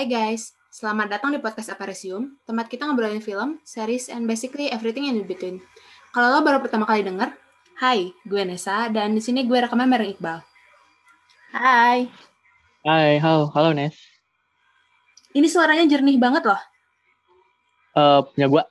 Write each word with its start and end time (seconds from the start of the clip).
Hai 0.00 0.08
guys, 0.08 0.56
selamat 0.72 1.12
datang 1.12 1.28
di 1.28 1.44
podcast 1.44 1.76
Aparisium, 1.76 2.40
tempat 2.48 2.72
kita 2.72 2.88
ngobrolin 2.88 3.20
film, 3.20 3.60
series, 3.68 4.08
and 4.08 4.24
basically 4.24 4.72
everything 4.72 5.04
in 5.04 5.20
between. 5.28 5.60
Kalau 6.16 6.32
lo 6.32 6.40
baru 6.40 6.56
pertama 6.64 6.88
kali 6.88 7.04
denger, 7.04 7.28
hai, 7.84 8.08
gue 8.24 8.42
Nesa, 8.48 8.88
dan 8.88 9.12
di 9.12 9.20
sini 9.20 9.44
gue 9.44 9.60
rekaman 9.60 9.92
bareng 9.92 10.16
Iqbal. 10.16 10.40
Hai. 11.52 12.08
Hai, 12.80 13.20
halo, 13.20 13.52
halo 13.52 13.76
Nes. 13.76 13.92
Ini 15.36 15.44
suaranya 15.44 15.84
jernih 15.84 16.16
banget 16.16 16.48
loh. 16.48 16.60
Uh, 17.92 18.24
punya 18.32 18.48
gua. 18.48 18.62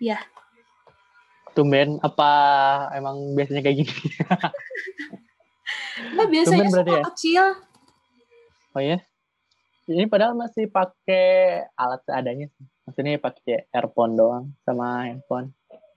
Iya. 0.00 0.24
Tumben, 1.52 2.00
apa 2.00 2.32
emang 2.96 3.36
biasanya 3.36 3.60
kayak 3.60 3.76
gini? 3.84 3.92
Nah, 6.16 6.24
biasanya 6.24 6.64
Tumben 6.64 6.72
berarti 6.72 6.88
suara 6.88 7.04
ya? 7.04 7.08
kecil. 7.12 7.44
oh 8.72 8.80
ya? 8.80 9.11
Ini 9.82 10.06
padahal 10.06 10.38
masih 10.38 10.70
pakai 10.70 11.66
alat 11.74 12.00
seadanya. 12.06 12.46
sih. 12.54 12.64
Maksudnya 12.86 13.18
pakai 13.18 13.66
earphone 13.74 14.14
doang 14.14 14.44
sama 14.62 15.10
handphone. 15.10 15.50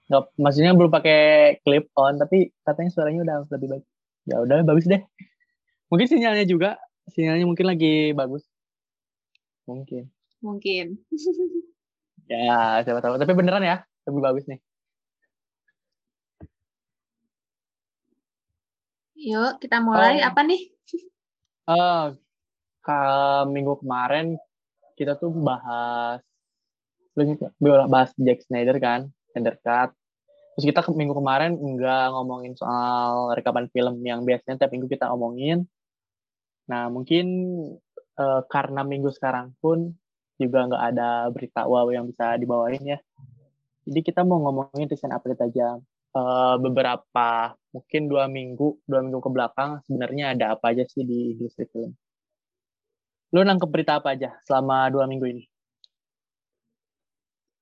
Nggak, 0.10 0.24
maksudnya 0.38 0.72
belum 0.74 0.90
pakai 0.94 1.22
clip 1.62 1.90
on, 1.98 2.18
tapi 2.18 2.50
katanya 2.66 2.90
suaranya 2.94 3.22
udah 3.26 3.38
lebih 3.54 3.68
baik. 3.78 3.86
Ya 4.26 4.42
udah, 4.42 4.66
bagus 4.66 4.86
deh. 4.90 5.02
Mungkin 5.90 6.08
sinyalnya 6.10 6.46
juga, 6.50 6.82
sinyalnya 7.14 7.46
mungkin 7.46 7.66
lagi 7.70 8.14
bagus. 8.18 8.46
Mungkin. 9.70 10.10
Mungkin. 10.42 10.86
Ya, 12.26 12.82
siapa 12.82 13.06
tahu. 13.06 13.22
Tapi 13.22 13.38
beneran 13.38 13.62
ya, 13.62 13.86
lebih 14.10 14.26
bagus 14.26 14.50
nih. 14.50 14.58
Yuk, 19.14 19.62
kita 19.62 19.78
mulai. 19.78 20.26
Oh. 20.26 20.34
Apa 20.34 20.42
nih? 20.42 20.74
Eh, 21.70 22.06
ka- 22.86 23.50
minggu 23.50 23.82
kemarin 23.82 24.38
kita 24.96 25.18
tuh 25.18 25.34
bahas 25.34 26.22
bahas 27.90 28.12
Jack 28.20 28.46
Snyder 28.46 28.78
kan, 28.78 29.10
Snyder 29.34 29.58
Cut. 29.60 29.92
Terus 30.56 30.66
kita 30.72 30.80
ke- 30.86 30.96
minggu 30.96 31.18
kemarin 31.18 31.58
nggak 31.58 32.06
ngomongin 32.16 32.54
soal 32.56 33.34
rekaman 33.36 33.68
film 33.74 34.00
yang 34.06 34.24
biasanya 34.24 34.62
tiap 34.62 34.72
minggu 34.72 34.88
kita 34.88 35.10
omongin. 35.12 35.68
Nah 36.70 36.88
mungkin 36.94 37.26
eh, 38.16 38.42
karena 38.48 38.86
minggu 38.86 39.12
sekarang 39.12 39.52
pun 39.60 39.92
juga 40.40 40.68
nggak 40.68 40.84
ada 40.96 41.28
berita 41.32 41.68
wow 41.68 41.88
yang 41.92 42.08
bisa 42.08 42.40
dibawain 42.40 42.84
ya. 42.86 43.00
Jadi 43.86 44.00
kita 44.02 44.24
mau 44.24 44.40
ngomongin 44.44 44.88
recent 44.88 45.12
update 45.12 45.44
aja. 45.44 45.80
Eh, 46.16 46.56
beberapa 46.64 47.60
mungkin 47.76 48.02
dua 48.08 48.32
minggu 48.32 48.80
dua 48.88 49.04
minggu 49.04 49.20
ke 49.20 49.30
belakang 49.36 49.84
sebenarnya 49.84 50.32
ada 50.32 50.56
apa 50.56 50.72
aja 50.72 50.88
sih 50.88 51.04
di 51.04 51.36
industri 51.36 51.68
film 51.68 51.92
lu 53.34 53.42
nangkep 53.42 53.70
berita 53.72 53.98
apa 53.98 54.14
aja 54.14 54.36
selama 54.46 54.90
dua 54.94 55.06
minggu 55.10 55.26
ini 55.30 55.44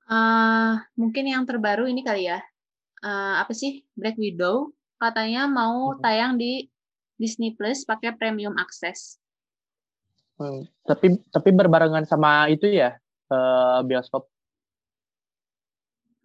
Eh, 0.03 0.73
mungkin 0.99 1.25
yang 1.25 1.47
terbaru 1.47 1.87
ini 1.87 2.03
kali 2.03 2.27
ya. 2.27 2.37
Eh, 3.01 3.35
apa 3.39 3.49
sih? 3.55 3.81
Black 3.95 4.19
Widow. 4.19 4.75
Katanya 4.99 5.47
mau 5.47 5.95
Mhm. 5.95 6.01
tayang 6.03 6.33
di 6.35 6.67
Disney 7.15 7.55
Plus 7.55 7.87
pakai 7.87 8.11
premium 8.13 8.53
access. 8.59 9.17
Hmm, 10.35 10.65
tapi 10.83 11.17
tapi 11.31 11.49
berbarengan 11.55 12.03
sama 12.09 12.49
itu 12.51 12.67
ya 12.67 12.97
eh, 13.31 13.79
bioskop 13.85 14.27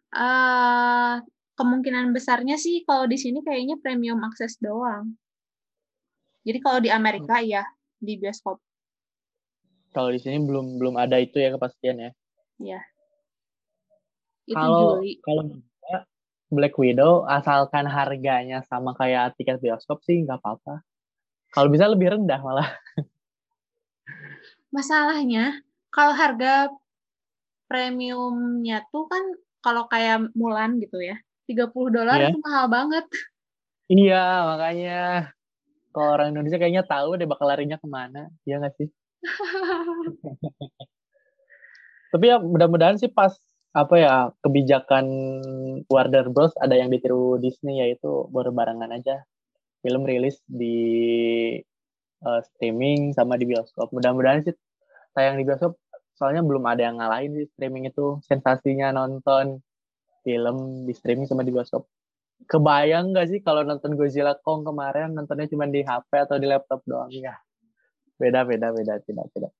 eh 0.09 1.15
kemungkinan 1.53 2.17
besarnya 2.17 2.57
sih 2.57 2.81
kalau 2.89 3.05
di 3.05 3.21
sini 3.21 3.45
kayaknya 3.45 3.77
premium 3.79 4.25
access 4.25 4.57
doang. 4.57 5.13
Jadi 6.49 6.59
kalau 6.65 6.81
di 6.81 6.89
Amerika 6.89 7.45
ya 7.45 7.63
di 8.01 8.17
bioskop. 8.17 8.57
Kalau 9.91 10.09
di 10.09 10.21
sini 10.21 10.39
belum 10.41 10.77
belum 10.77 10.95
ada 10.97 11.17
itu 11.17 11.37
ya 11.37 11.53
kepastian 11.53 11.99
ya 11.99 12.11
Ya. 12.59 12.83
Itu 14.45 14.59
kalau 14.59 14.99
kalau 15.23 15.43
Black 16.51 16.75
Widow 16.75 17.23
asalkan 17.23 17.87
harganya 17.87 18.67
sama 18.67 18.97
kayak 18.97 19.39
tiket 19.39 19.63
bioskop 19.63 20.03
sih 20.03 20.27
nggak 20.27 20.43
apa-apa 20.43 20.83
kalau 21.55 21.71
bisa 21.71 21.87
lebih 21.87 22.19
rendah 22.19 22.41
malah 22.43 22.67
Masalahnya 24.75 25.61
kalau 25.89 26.13
harga 26.13 26.69
premiumnya 27.69 28.85
tuh 28.89 29.07
kan 29.07 29.23
kalau 29.61 29.87
kayak 29.87 30.33
Mulan 30.35 30.81
gitu 30.81 30.99
ya. 30.99 31.17
30 31.47 31.89
dolar 31.89 32.19
Iya. 32.19 32.29
itu 32.29 32.39
mahal 32.45 32.67
banget. 32.69 33.05
iya 33.89 34.45
makanya 34.45 34.99
kalau 35.97 36.13
orang 36.13 36.37
Indonesia 36.37 36.61
kayaknya 36.61 36.85
tahu 36.85 37.17
deh 37.17 37.25
bakal 37.25 37.49
larinya 37.49 37.81
ke 37.81 37.89
mana 37.89 38.29
iya 38.45 38.61
nggak 38.61 38.77
sih 38.77 38.89
Tapi 42.13 42.25
ya 42.25 42.41
mudah-mudahan 42.41 42.97
sih 42.97 43.13
pas 43.13 43.37
apa 43.77 43.95
ya 44.01 44.15
kebijakan 44.41 45.07
Warner 45.93 46.33
Bros 46.33 46.57
ada 46.57 46.73
yang 46.73 46.89
ditiru 46.89 47.37
Disney 47.37 47.85
yaitu 47.85 48.27
berbarengan 48.33 48.89
aja 48.91 49.23
film 49.85 50.09
rilis 50.09 50.41
di 50.49 50.77
eh, 52.25 52.41
streaming 52.55 53.13
sama 53.13 53.37
di 53.37 53.45
bioskop. 53.45 53.93
Mudah-mudahan 53.93 54.43
sih 54.43 54.57
tayang 55.13 55.37
di 55.39 55.45
bioskop 55.45 55.77
soalnya 56.19 56.43
belum 56.43 56.67
ada 56.67 56.91
yang 56.91 56.99
ngalahin 56.99 57.39
sih 57.39 57.47
streaming 57.55 57.87
itu 57.87 58.19
sensasinya 58.27 58.91
nonton 58.91 59.63
film 60.27 60.85
di 60.89 60.93
streaming 60.97 61.31
sama 61.31 61.47
di 61.47 61.55
bioskop. 61.55 61.87
Kebayang 62.47 63.15
gak 63.15 63.35
sih 63.35 63.43
kalau 63.43 63.67
nonton 63.67 63.99
Godzilla 63.99 64.35
Kong 64.43 64.63
kemarin 64.67 65.15
nontonnya 65.15 65.51
cuma 65.51 65.67
di 65.67 65.83
HP 65.83 66.11
atau 66.27 66.39
di 66.39 66.47
laptop 66.47 66.83
doang 66.87 67.11
ya? 67.11 67.35
Beda 68.19 68.43
beda 68.45 68.75
beda 68.75 68.99
tidak 69.07 69.27
tidak. 69.33 69.53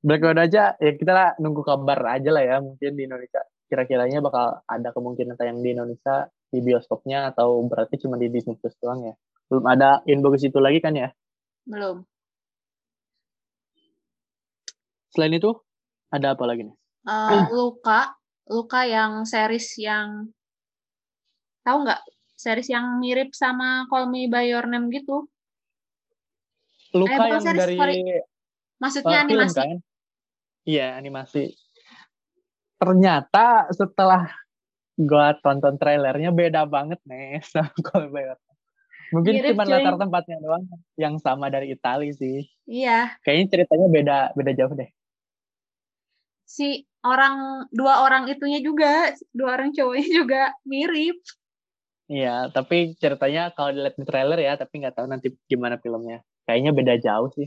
Black 0.00 0.24
Widow 0.24 0.40
aja 0.48 0.74
ya 0.80 0.92
kita 0.96 1.12
lah 1.12 1.28
nunggu 1.36 1.60
kabar 1.60 2.16
aja 2.16 2.32
lah 2.32 2.40
ya 2.40 2.56
mungkin 2.64 2.96
di 2.96 3.04
Indonesia 3.04 3.44
kira-kiranya 3.68 4.24
bakal 4.24 4.64
ada 4.64 4.96
kemungkinan 4.96 5.36
tayang 5.36 5.60
di 5.60 5.76
Indonesia 5.76 6.32
di 6.48 6.64
bioskopnya 6.64 7.28
atau 7.30 7.60
berarti 7.68 8.00
cuma 8.00 8.16
di 8.16 8.32
Disney 8.32 8.56
Plus 8.56 8.72
doang 8.80 9.04
ya 9.04 9.14
belum 9.52 9.64
ada 9.68 10.00
info 10.08 10.32
ke 10.32 10.40
situ 10.40 10.56
lagi 10.56 10.80
kan 10.80 10.96
ya 10.96 11.12
Belum. 11.68 12.00
selain 15.12 15.36
itu 15.36 15.52
ada 16.08 16.32
apa 16.32 16.48
lagi 16.48 16.64
nih 16.64 16.80
Eh, 17.08 17.44
Luka, 17.56 18.12
Luka 18.52 18.84
yang 18.84 19.24
series 19.24 19.72
yang 19.80 20.28
tahu 21.64 21.88
nggak? 21.88 22.00
Series 22.36 22.68
yang 22.68 23.00
mirip 23.00 23.32
sama 23.32 23.88
Call 23.88 24.12
Me 24.12 24.28
by 24.28 24.48
Your 24.48 24.68
Name 24.68 24.92
gitu. 24.92 25.28
Luka 26.94 27.14
bukan 27.14 27.28
yang 27.30 27.44
series, 27.44 27.60
dari 27.60 27.76
sorry. 27.78 27.98
Maksudnya 28.80 29.18
eh, 29.20 29.26
film 29.28 29.40
animasi. 29.44 29.58
kan 29.60 29.70
iya 30.64 30.86
animasi 30.96 31.42
ternyata 32.80 33.68
setelah 33.72 34.22
gua 34.96 35.36
tonton 35.40 35.76
trailernya 35.76 36.32
beda 36.32 36.64
banget 36.64 37.00
nih 37.04 37.40
sama 37.50 37.72
Name. 38.08 38.36
mungkin 39.10 39.32
Mirip, 39.36 39.50
cuma 39.52 39.64
cuy. 39.66 39.72
latar 39.74 39.94
tempatnya 39.98 40.36
doang 40.40 40.64
yang 40.96 41.14
sama 41.18 41.50
dari 41.50 41.74
Italia 41.74 42.12
sih 42.14 42.46
Iya, 42.70 43.18
kayaknya 43.26 43.46
ceritanya 43.50 43.86
beda 43.90 44.18
beda 44.38 44.52
jauh 44.54 44.74
deh 44.76 44.90
si 46.50 46.82
orang 47.06 47.66
dua 47.70 48.02
orang 48.02 48.26
itunya 48.26 48.58
juga, 48.58 49.14
dua 49.30 49.54
orang 49.54 49.70
cowoknya 49.70 50.08
juga 50.18 50.42
mirip. 50.66 51.16
Iya, 52.10 52.50
tapi 52.50 52.98
ceritanya 52.98 53.54
kalau 53.54 53.70
dilihat 53.70 53.94
di 53.94 54.02
trailer 54.02 54.38
ya, 54.42 54.58
tapi 54.58 54.82
nggak 54.82 54.98
tahu 54.98 55.06
nanti 55.06 55.30
gimana 55.46 55.78
filmnya. 55.78 56.26
Kayaknya 56.50 56.74
beda 56.74 56.94
jauh 56.98 57.30
sih. 57.38 57.46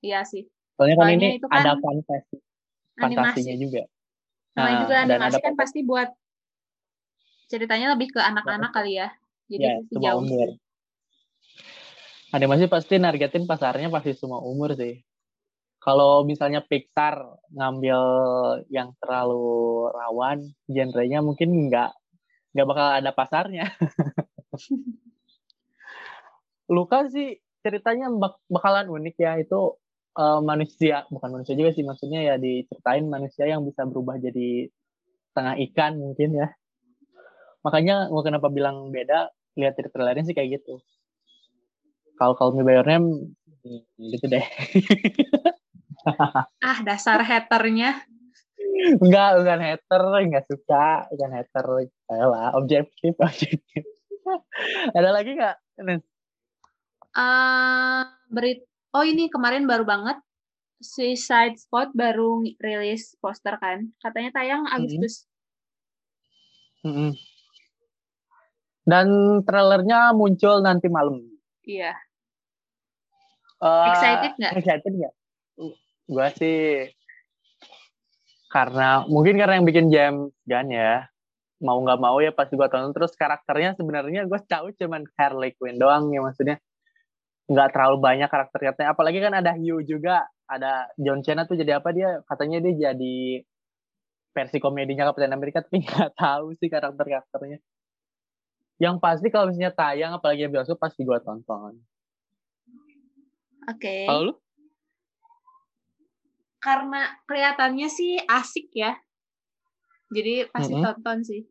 Iya 0.00 0.24
sih. 0.24 0.48
Soalnya 0.80 0.96
kan 0.96 1.04
Soalnya 1.04 1.20
ini 1.20 1.28
itu 1.36 1.46
kan 1.52 1.60
ada 1.60 1.72
fantasi, 1.76 2.36
fantasinya 2.96 3.52
Animasi. 3.52 3.60
juga. 3.60 3.82
Namanya 4.56 4.72
Nah, 4.72 4.80
juga 4.80 4.94
dan 4.96 5.04
animasi 5.04 5.36
ada 5.36 5.44
kan 5.44 5.54
pasti 5.60 5.78
buat 5.84 6.08
ceritanya 7.52 7.92
lebih 7.92 8.08
ke 8.16 8.20
anak-anak 8.24 8.72
kali 8.72 8.96
ya. 8.96 9.12
Jadi 9.52 9.68
ya, 9.68 9.76
semua 9.84 10.00
jauh 10.00 10.24
umur. 10.24 10.48
Animasi 12.32 12.64
pasti 12.72 12.96
nargetin 12.96 13.44
pasarnya 13.44 13.92
pasti 13.92 14.16
semua 14.16 14.40
umur 14.40 14.72
sih. 14.72 15.04
Kalau 15.76 16.24
misalnya 16.24 16.64
Pixar 16.64 17.20
ngambil 17.52 18.00
yang 18.72 18.96
terlalu 18.96 19.92
rawan, 19.92 20.40
genrenya 20.72 21.20
mungkin 21.20 21.68
nggak 21.68 21.92
nggak 22.56 22.64
bakal 22.64 22.88
ada 22.96 23.12
pasarnya. 23.12 23.68
Luka 26.72 27.04
sih 27.12 27.36
ceritanya 27.62 28.10
bak- 28.10 28.42
bakalan 28.50 28.90
unik 28.90 29.16
ya 29.18 29.32
itu 29.38 29.78
eh, 30.18 30.40
manusia 30.42 31.06
bukan 31.08 31.30
manusia 31.40 31.54
juga 31.56 31.70
sih 31.72 31.84
maksudnya 31.86 32.20
ya 32.22 32.34
diceritain 32.36 33.06
manusia 33.06 33.48
yang 33.48 33.62
bisa 33.64 33.86
berubah 33.86 34.18
jadi 34.18 34.68
setengah 35.32 35.54
ikan 35.70 35.92
mungkin 35.96 36.30
ya. 36.36 36.48
Makanya 37.62 38.10
gue 38.10 38.22
kenapa 38.26 38.50
bilang 38.50 38.90
beda 38.90 39.30
lihat 39.56 39.78
dari 39.78 39.88
trailernya 39.88 40.26
sih 40.26 40.34
kayak 40.36 40.60
gitu. 40.60 40.82
Kalau 42.18 42.54
Me 42.54 42.62
By 42.62 42.76
Your 42.78 42.86
Name 42.86 43.34
hmm, 43.64 43.82
gitu 44.12 44.26
deh. 44.28 44.44
Ah, 46.62 46.82
dasar 46.82 47.22
haternya. 47.22 48.02
Enggak, 48.98 49.38
bukan 49.38 49.60
hater, 49.62 50.02
enggak 50.18 50.46
suka, 50.50 51.06
bukan 51.14 51.30
hater. 51.30 51.66
Ayolah, 52.10 52.58
objektif, 52.58 53.14
objektif. 53.22 53.86
Ada 54.94 55.10
lagi 55.14 55.38
nggak? 55.38 55.56
Nes? 55.86 56.02
Eh 57.12 58.02
berit 58.32 58.64
oh 58.96 59.04
ini 59.04 59.28
kemarin 59.28 59.68
baru 59.68 59.84
banget 59.84 60.16
Suicide 60.82 61.56
Squad 61.56 61.94
baru 61.94 62.42
rilis 62.58 63.14
poster 63.22 63.54
kan. 63.56 63.86
Katanya 64.02 64.34
tayang 64.34 64.66
Agustus. 64.66 65.30
Mm-mm. 66.82 67.14
Dan 68.82 69.38
trailernya 69.46 70.10
muncul 70.10 70.58
nanti 70.58 70.90
malam. 70.90 71.22
Iya. 71.62 71.94
Eh, 73.62 73.86
Excited 73.94 74.32
nggak? 74.42 74.52
Excited 74.58 74.92
nggak? 74.92 75.14
Gue 76.10 76.28
sih 76.34 76.60
karena 78.52 79.08
mungkin 79.08 79.40
karena 79.40 79.56
yang 79.56 79.64
bikin 79.64 79.86
James 79.88 80.28
Gunn 80.44 80.68
ya 80.68 81.08
mau 81.64 81.80
nggak 81.80 82.00
mau 82.02 82.20
ya 82.20 82.36
pasti 82.36 82.58
gue 82.58 82.68
tonton 82.68 82.92
terus 82.92 83.16
karakternya 83.16 83.72
sebenarnya 83.78 84.28
gue 84.28 84.40
tahu 84.44 84.76
cuman 84.76 85.08
Harley 85.16 85.56
Quinn 85.56 85.80
doang 85.80 86.12
ya 86.12 86.20
maksudnya 86.20 86.60
nggak 87.52 87.68
terlalu 87.76 88.00
banyak 88.00 88.28
karakternya 88.32 88.88
apalagi 88.88 89.20
kan 89.20 89.36
ada 89.36 89.52
Hugh 89.52 89.84
juga 89.84 90.24
ada 90.48 90.88
John 90.96 91.20
Cena 91.20 91.44
tuh 91.44 91.60
jadi 91.60 91.78
apa 91.78 91.92
dia 91.92 92.24
katanya 92.24 92.64
dia 92.64 92.90
jadi 92.90 93.44
versi 94.32 94.56
komedinya 94.56 95.12
Captain 95.12 95.36
America 95.36 95.60
tapi 95.64 95.84
nggak 95.84 96.16
tahu 96.16 96.56
sih 96.56 96.72
karakter 96.72 97.04
karakternya 97.04 97.60
yang 98.80 98.96
pasti 98.98 99.28
kalau 99.28 99.52
misalnya 99.52 99.76
tayang 99.76 100.16
apalagi 100.16 100.48
yang 100.48 100.52
bioskop 100.56 100.80
pasti 100.80 101.04
gue 101.04 101.18
tonton 101.20 101.76
Oke. 103.70 104.10
kalau 104.10 104.32
lu 104.32 104.34
Karena 106.62 107.10
kelihatannya 107.26 107.90
sih 107.90 108.22
asik 108.22 108.70
ya. 108.70 108.94
Jadi 110.14 110.46
pasti 110.46 110.78
Mm-mm. 110.78 110.86
tonton 110.86 111.18
sih. 111.26 111.42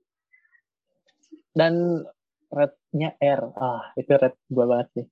dan 1.52 2.04
rednya 2.52 3.16
R 3.20 3.42
ah 3.60 3.92
itu 4.00 4.12
red 4.16 4.36
gue 4.48 4.66
banget 4.68 4.88
sih 4.96 5.06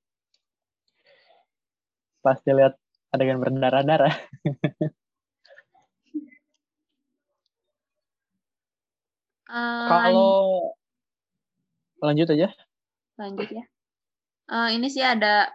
pasti 2.19 2.51
lihat 2.51 2.75
adegan 3.11 3.41
berdarah-darah 3.41 4.13
Eh, 9.49 9.85
kalau 9.89 10.29
lanjut 12.05 12.29
aja 12.37 12.53
lanjut 13.17 13.49
ya. 13.49 13.65
Eh, 14.45 14.69
ini 14.77 14.87
sih 14.93 15.01
ada 15.01 15.49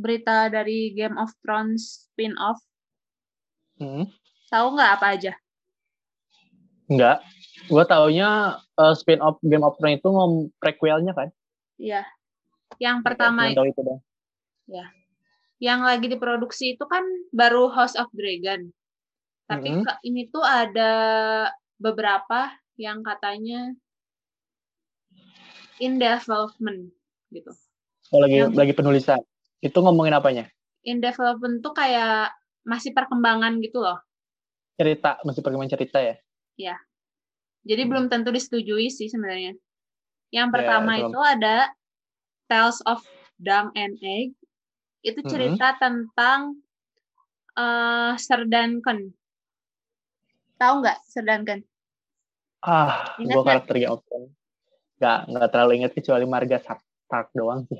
berita 0.00 0.48
dari 0.48 0.96
Game 0.96 1.20
of 1.20 1.28
Thrones 1.44 2.08
spin-off. 2.08 2.56
hmm. 3.76 4.08
Tahu 4.48 4.66
nggak 4.80 4.92
apa 4.96 5.06
aja? 5.12 5.32
enggak 6.84 7.24
gue 7.64 7.84
taunya 7.88 8.60
uh, 8.76 8.92
spin 8.92 9.20
off 9.24 9.40
Game 9.40 9.64
of 9.64 9.72
Thrones 9.80 10.00
itu 10.00 10.08
ngom 10.08 10.52
prequelnya 10.60 11.16
kan 11.16 11.32
Iya. 11.80 12.06
Yang 12.78 12.98
pertama 13.02 13.50
Cuman 13.50 13.56
tahu 13.56 13.66
itu 13.72 13.80
dong 13.82 14.00
yang 15.64 15.80
lagi 15.80 16.06
diproduksi 16.06 16.76
itu 16.76 16.84
kan 16.84 17.00
baru 17.32 17.72
House 17.72 17.96
of 17.96 18.12
Dragon. 18.12 18.68
Tapi 19.44 19.68
Mhm. 19.70 19.82
ke- 19.82 20.00
ini 20.04 20.28
tuh 20.28 20.44
ada 20.44 20.92
beberapa 21.76 22.48
yang 22.76 23.00
katanya 23.00 23.72
in 25.78 25.96
development 25.96 26.90
gitu. 27.30 27.50
oh 28.06 28.20
lagi 28.20 28.36
Yang- 28.38 28.54
lagi 28.54 28.72
penulisan 28.72 29.20
itu 29.58 29.74
ngomongin 29.74 30.12
apanya 30.12 30.44
In 30.84 31.00
development 31.00 31.60
tuh 31.60 31.72
kayak 31.72 32.30
masih 32.62 32.92
perkembangan 32.92 33.56
gitu 33.58 33.80
loh. 33.80 33.96
cerita 34.74 35.16
masih 35.22 35.40
perkembangan 35.40 35.72
cerita 35.72 35.98
ya 35.98 36.16
Jadi 37.64 37.80
Hmm. 37.80 37.90
belum 37.90 38.04
tentu 38.06 38.28
disetujui 38.28 38.86
sih 38.86 39.08
sebenarnya. 39.08 39.56
Yang 40.28 40.46
Ya, 40.46 40.52
pertama 40.52 40.92
belum. 40.94 41.08
itu 41.08 41.18
ada 41.18 41.56
Tales 42.44 42.76
of 42.84 43.00
Dung 43.36 43.72
and 43.72 43.96
Egg. 43.98 44.36
Itu 45.04 45.20
cerita 45.28 45.76
tentang 45.76 46.56
eh 47.54 48.12
Sir 48.16 48.48
Duncan. 48.48 49.12
Tahu 50.56 50.74
nggak 50.80 50.98
Sir 51.04 51.22
Duncan? 51.22 51.60
ah 52.64 53.12
Ingat 53.20 53.28
gue 53.36 53.40
nggak? 53.44 53.44
karakter 53.44 53.74
Game 53.76 53.92
of 53.92 54.00
Thrones 54.08 54.32
nggak 54.96 55.18
nggak 55.28 55.48
terlalu 55.52 55.72
inget 55.76 55.92
kecuali 55.92 56.24
Marga 56.24 56.58
Stark 57.04 57.28
doang 57.36 57.68
sih 57.68 57.76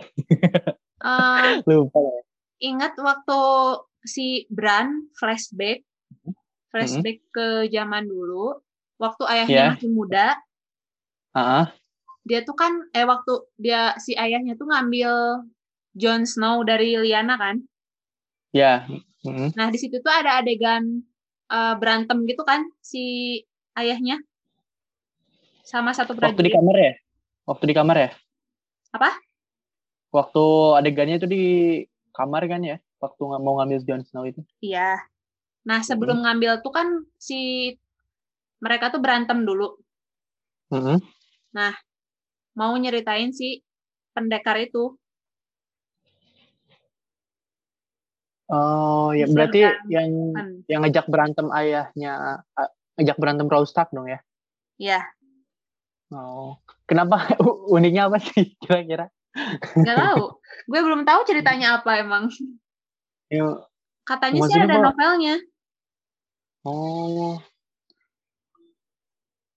Eh, 1.00 1.52
lupa 1.72 1.98
ya. 2.04 2.20
ingat 2.60 2.92
waktu 3.00 3.40
si 4.04 4.44
Bran 4.52 5.08
flashback 5.16 5.80
flashback 6.68 7.24
ke 7.32 7.64
zaman 7.72 8.04
dulu 8.04 8.60
waktu 9.00 9.22
ayahnya 9.24 9.56
Ya. 9.56 9.66
masih 9.72 9.88
muda 9.88 10.36
Ah, 11.32 11.72
dia 12.22 12.44
tuh 12.44 12.52
kan 12.52 12.84
eh 12.92 13.08
waktu 13.08 13.32
dia 13.56 13.96
si 13.96 14.12
ayahnya 14.12 14.52
tuh 14.54 14.68
ngambil 14.68 15.48
Jon 15.94 16.26
Snow 16.26 16.66
dari 16.66 16.98
Lyanna 16.98 17.38
kan? 17.38 17.56
Ya 18.54 18.86
Mhm. 19.24 19.56
nah 19.56 19.72
di 19.72 19.78
situ 19.80 19.98
tuh 20.04 20.12
ada 20.12 20.44
adegan 20.44 21.00
eh, 21.48 21.74
berantem 21.80 22.28
gitu 22.28 22.44
kan 22.44 22.66
si 22.84 23.40
ayahnya? 23.78 24.20
Sama 25.64 25.96
satu 25.96 26.12
waktu 26.12 26.44
di 26.44 26.52
prajurit 26.52 26.54
kamar 26.54 26.76
ya? 26.76 26.92
Waktu 27.48 27.64
di 27.64 27.74
kamar 27.74 27.96
ya? 27.96 28.10
Apa? 28.94 29.10
waktu 30.14 30.44
adegannya 30.78 31.18
itu 31.18 31.26
di 31.26 31.44
kamar 32.14 32.46
kan 32.46 32.62
ya? 32.62 32.78
Waktu 33.02 33.18
nggak 33.18 33.42
mau 33.42 33.58
ngambil 33.58 33.82
Jon 33.82 34.02
Snow 34.06 34.22
itu. 34.22 34.40
Iya. 34.62 35.02
Nah 35.66 35.82
sebelum 35.82 36.22
ngambil 36.22 36.62
tuh 36.62 36.70
kan 36.70 36.86
si 37.18 37.74
mereka 38.62 38.94
tuh 38.94 39.02
berantem 39.02 39.42
dulu. 39.42 39.74
Mhm. 40.70 41.02
mau 42.54 42.70
nyeritain 42.78 43.34
si 43.34 43.66
pendekar 44.14 44.54
itu 44.62 44.94
oh 48.52 49.12
ya 49.16 49.24
berarti 49.30 49.60
Duncan. 49.64 49.88
yang 49.88 50.10
yang 50.68 50.80
ngejak 50.84 51.06
berantem 51.08 51.46
ayahnya 51.52 52.44
ah, 52.56 52.70
ngejak 53.00 53.16
berantem 53.16 53.48
Robb 53.48 53.68
Stark 53.68 53.92
dong 53.94 54.08
ya? 54.08 54.20
Ya 54.76 55.00
oh 56.14 56.60
kenapa? 56.84 57.26
Uniknya 57.74 58.08
apa 58.08 58.20
sih 58.20 58.54
kira-kira? 58.62 59.08
Nggak 59.74 59.96
tahu. 59.98 60.24
Gue 60.70 60.80
belum 60.80 61.02
tahu 61.02 61.20
ceritanya 61.26 61.82
apa 61.82 62.00
emang. 62.00 62.30
Ya, 63.28 63.66
katanya 64.06 64.40
sih 64.46 64.60
ada 64.60 64.78
gua- 64.78 64.84
novelnya. 64.92 65.36
Oh. 66.64 67.36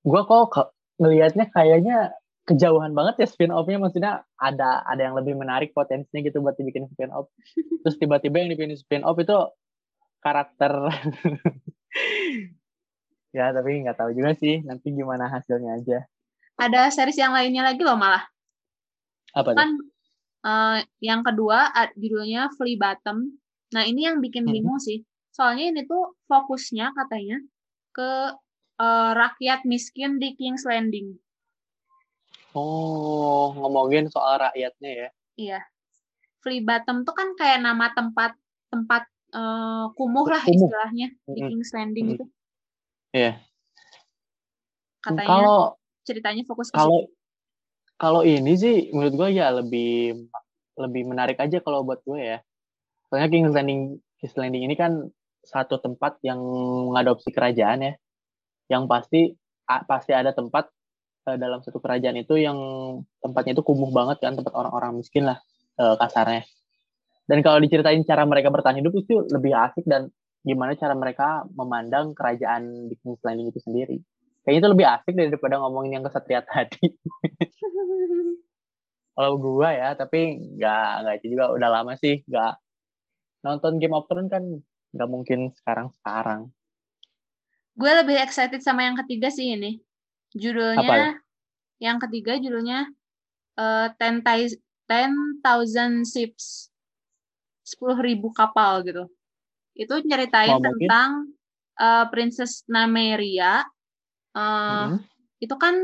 Gua 0.04 0.22
kok 0.24 0.72
ngelihatnya 0.98 1.46
kayaknya 1.52 2.16
kejauhan 2.48 2.96
banget 2.96 3.20
ya 3.22 3.28
spin 3.28 3.52
off-nya 3.52 3.76
maksudnya 3.76 4.24
ada 4.40 4.80
ada 4.88 5.02
yang 5.04 5.20
lebih 5.20 5.36
menarik 5.36 5.76
potensinya 5.76 6.24
gitu 6.24 6.40
buat 6.40 6.56
dibikin 6.56 6.88
spin 6.88 7.12
off 7.12 7.28
terus 7.84 8.00
tiba-tiba 8.00 8.40
yang 8.40 8.50
dibikin 8.56 8.72
spin 8.80 9.04
off 9.04 9.20
itu 9.20 9.36
karakter 10.24 10.72
ya 13.38 13.52
tapi 13.52 13.84
nggak 13.84 13.98
tahu 14.00 14.16
juga 14.16 14.34
sih 14.40 14.64
nanti 14.66 14.92
gimana 14.96 15.30
hasilnya 15.30 15.78
aja. 15.78 16.00
Ada 16.58 16.90
series 16.90 17.22
yang 17.22 17.38
lainnya 17.38 17.62
lagi 17.62 17.86
loh 17.86 17.94
malah. 17.94 18.26
Apa 19.38 19.54
tuh? 19.54 19.58
Kan 19.62 19.70
eh, 20.42 20.78
yang 21.06 21.22
kedua 21.22 21.70
judulnya 21.94 22.50
Flea 22.58 22.80
Bottom. 22.80 23.30
Nah 23.78 23.84
ini 23.86 24.10
yang 24.10 24.24
bikin 24.24 24.48
Mhm. 24.48 24.54
bingung 24.56 24.80
sih. 24.82 25.06
Soalnya 25.30 25.70
ini 25.70 25.86
tuh 25.86 26.18
fokusnya 26.26 26.98
katanya 26.98 27.38
ke 27.94 28.12
eh, 28.82 29.12
rakyat 29.14 29.70
miskin 29.70 30.18
di 30.18 30.34
King's 30.34 30.66
Landing 30.66 31.18
oh 32.54 33.52
ngomongin 33.58 34.08
soal 34.08 34.40
rakyatnya 34.40 34.92
ya 34.92 35.10
iya 35.36 35.60
Flea 36.44 36.64
Bottom 36.64 37.04
tuh 37.04 37.16
kan 37.18 37.34
kayak 37.36 37.60
nama 37.66 37.92
tempat 37.92 38.38
tempat 38.70 39.04
eh, 39.36 39.86
kumuh 39.98 40.28
lah 40.28 40.44
Kumuh. 40.48 40.72
istilahnya 40.72 41.08
di 41.28 41.40
Mhm. 41.44 41.48
King's 41.52 41.72
Landing 41.76 42.08
Mhm. 42.08 42.14
itu 42.16 42.26
Iya. 43.12 43.32
katanya 45.04 45.28
kalau 45.28 45.60
ceritanya 46.04 46.44
fokus 46.48 46.68
ke 46.72 46.76
kalau 46.76 47.00
kalau 47.98 48.22
ini 48.24 48.54
sih 48.56 48.76
menurut 48.94 49.14
gue 49.16 49.30
ya 49.36 49.52
lebih 49.52 50.28
lebih 50.78 51.04
menarik 51.10 51.40
aja 51.42 51.58
kalau 51.64 51.82
buat 51.84 52.00
gue 52.06 52.20
ya 52.20 52.40
soalnya 53.10 53.28
King's 53.32 53.56
Landing 53.56 53.98
King's 54.20 54.36
Landing 54.38 54.64
ini 54.68 54.76
kan 54.78 55.08
satu 55.44 55.80
tempat 55.80 56.20
yang 56.28 56.40
mengadopsi 56.92 57.32
kerajaan 57.32 57.88
ya 57.88 57.94
yang 58.68 58.84
pasti 58.86 59.32
pasti 59.66 60.12
ada 60.12 60.36
tempat 60.36 60.68
dalam 61.36 61.60
satu 61.60 61.84
kerajaan 61.84 62.16
itu 62.16 62.40
yang 62.40 62.56
tempatnya 63.20 63.60
itu 63.60 63.64
kumuh 63.68 63.92
banget 63.92 64.24
kan 64.24 64.40
tempat 64.40 64.56
orang-orang 64.56 65.04
miskin 65.04 65.28
lah 65.28 65.44
eh, 65.76 65.96
kasarnya. 66.00 66.48
Dan 67.28 67.44
kalau 67.44 67.60
diceritain 67.60 68.00
cara 68.08 68.24
mereka 68.24 68.48
bertahan 68.48 68.80
hidup 68.80 68.96
itu 68.96 69.28
lebih 69.28 69.52
asik 69.52 69.84
dan 69.84 70.08
gimana 70.48 70.80
cara 70.80 70.96
mereka 70.96 71.44
memandang 71.52 72.16
kerajaan 72.16 72.88
di 72.88 72.96
King's 73.04 73.20
Landing 73.20 73.52
itu 73.52 73.60
sendiri. 73.60 74.00
Kayaknya 74.48 74.60
itu 74.64 74.70
lebih 74.72 74.88
asik 74.88 75.14
daripada 75.20 75.60
ngomongin 75.60 76.00
yang 76.00 76.06
kesatria 76.08 76.40
tadi. 76.48 76.96
Kalau 79.12 79.36
gua 79.36 79.76
ya 79.76 79.90
tapi 80.00 80.40
nggak 80.56 80.88
nggak 81.04 81.16
itu 81.20 81.36
juga 81.36 81.52
udah 81.52 81.70
lama 81.74 82.00
sih 82.00 82.24
nggak 82.24 82.54
nonton 83.44 83.82
Game 83.84 83.98
of 83.98 84.08
Thrones 84.08 84.32
kan 84.32 84.44
nggak 84.96 85.10
mungkin 85.10 85.52
sekarang 85.58 85.92
sekarang 86.00 86.54
gue 87.78 87.92
lebih 87.94 88.18
excited 88.18 88.66
sama 88.66 88.90
yang 88.90 88.98
ketiga 89.06 89.30
sih 89.30 89.54
ini. 89.54 89.78
Judulnya 90.36 90.84
Apa? 90.84 91.22
yang 91.78 92.02
ketiga 92.02 92.36
judulnya 92.42 92.90
eh, 93.56 93.88
Ten 93.96 94.26
Thou- 94.26 94.60
Ten 94.88 95.12
Thousand 95.44 96.08
Ships. 96.08 96.72
Sepuluh 97.68 98.00
ribu 98.00 98.32
kapal 98.32 98.80
gitu. 98.88 99.12
Itu 99.76 100.00
Mau 100.00 100.64
mungkin? 100.64 100.88
tentang 100.88 101.10
uh, 101.76 102.08
Princess 102.08 102.64
Nameria. 102.72 103.68
Uh, 104.32 104.96
Mm-mm. 104.96 105.00
Itu 105.44 105.60
kan 105.60 105.76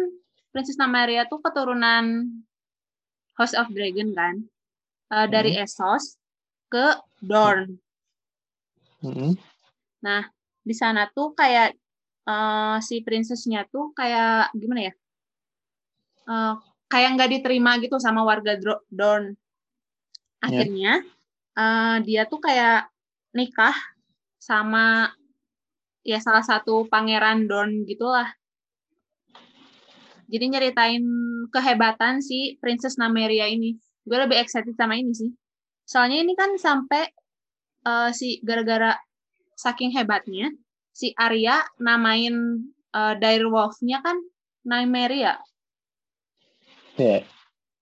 Princess 0.56 0.80
Nameria 0.80 1.28
tuh 1.28 1.44
keturunan 1.44 2.32
House 3.36 3.52
of 3.52 3.68
Dragon 3.76 4.16
kan, 4.16 4.48
Uh, 5.12 5.28
dari 5.28 5.60
Essos 5.60 6.16
ke 6.72 6.98
Dorne. 7.20 7.78
Mm-mm. 9.04 9.36
Di 10.64 10.74
sana 10.74 11.12
tuh 11.12 11.36
kayak 11.36 11.76
uh, 12.28 12.78
si 12.80 13.04
princessnya 13.04 13.68
tuh 13.70 13.92
kayak 13.96 14.52
gimana 14.56 14.92
ya? 14.92 14.94
Uh, 16.24 16.56
kayak 16.88 17.20
nggak 17.20 17.32
diterima 17.40 17.80
gitu 17.84 18.00
sama 18.00 18.24
warga 18.24 18.56
Dro- 18.56 18.86
Dorne. 18.88 19.36
Akhirnya 20.44 21.04
uh, 21.56 21.98
dia 22.04 22.28
tuh 22.28 22.40
kayak 22.44 22.92
nikah 23.34 23.76
sama 24.40 25.12
ya 26.04 26.20
salah 26.20 26.44
satu 26.44 26.88
pangeran 26.92 27.48
Dorne 27.48 27.88
gitulah. 27.88 28.28
Jadi 30.28 30.46
nyeritain 30.50 31.04
kehebatan 31.52 32.24
si 32.24 32.58
Princess 32.58 32.98
Nameria 32.98 33.46
ini. 33.48 33.76
Gue 34.04 34.18
lebih 34.20 34.40
excited 34.40 34.74
sama 34.76 34.98
ini 34.98 35.14
sih. 35.16 35.32
Soalnya 35.84 36.24
ini 36.24 36.34
kan 36.34 36.56
sampai 36.56 37.12
uh, 37.86 38.10
si 38.16 38.40
gara-gara 38.42 38.96
saking 39.54 39.94
hebatnya 39.94 40.50
si 40.94 41.12
Arya 41.18 41.66
namain 41.82 42.70
uh, 42.94 43.14
direwolf-nya 43.18 44.00
kan 44.06 44.18
Nymeria. 44.64 45.42
Ya. 46.96 47.26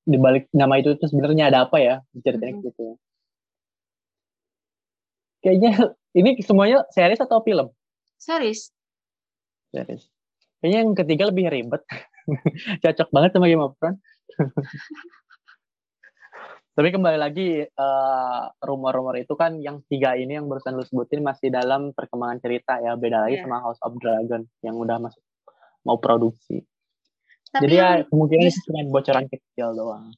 Di 0.01 0.17
balik 0.17 0.49
nama 0.55 0.81
itu 0.81 0.97
tuh 0.97 1.11
sebenarnya 1.11 1.53
ada 1.53 1.69
apa 1.69 1.77
ya? 1.77 1.95
Ceritanya 2.25 2.57
Mm-mm. 2.57 2.65
gitu. 2.71 2.87
Kayaknya 5.45 5.71
ini 6.17 6.41
semuanya 6.41 6.87
series 6.89 7.21
atau 7.21 7.43
film? 7.45 7.69
Series. 8.17 8.73
Series. 9.69 10.09
Kayaknya 10.61 10.77
yang 10.81 10.91
ketiga 10.97 11.23
lebih 11.29 11.53
ribet. 11.53 11.81
Cocok 12.81 13.09
banget 13.13 13.31
sama 13.37 13.45
Game 13.45 13.61
of 13.61 13.77
Thrones. 13.77 14.01
Tapi 16.71 16.87
kembali 16.89 17.17
lagi 17.17 17.47
eh, 17.61 18.41
rumor-rumor 18.59 19.19
itu 19.19 19.35
kan 19.35 19.59
yang 19.59 19.83
tiga 19.85 20.15
ini 20.15 20.33
yang 20.33 20.47
barusan 20.47 20.71
lu 20.71 20.81
sebutin 20.81 21.19
masih 21.19 21.51
dalam 21.51 21.91
perkembangan 21.91 22.39
cerita 22.39 22.79
ya. 22.79 22.95
Beda 22.95 23.27
lagi 23.27 23.37
Iya. 23.37 23.43
sama 23.43 23.59
House 23.59 23.81
of 23.81 23.93
Dragon 23.97 24.47
yang 24.61 24.75
udah 24.75 24.97
masuk 24.97 25.19
mau 25.83 25.97
produksi. 25.97 26.63
Tapi 27.49 27.67
Jadi 27.67 27.75
ya 27.75 27.89
kemungkinan 28.05 28.43
just- 28.45 28.63
cuma 28.63 28.81
bocoran 28.85 29.27
kecil 29.27 29.69
doang. 29.73 30.15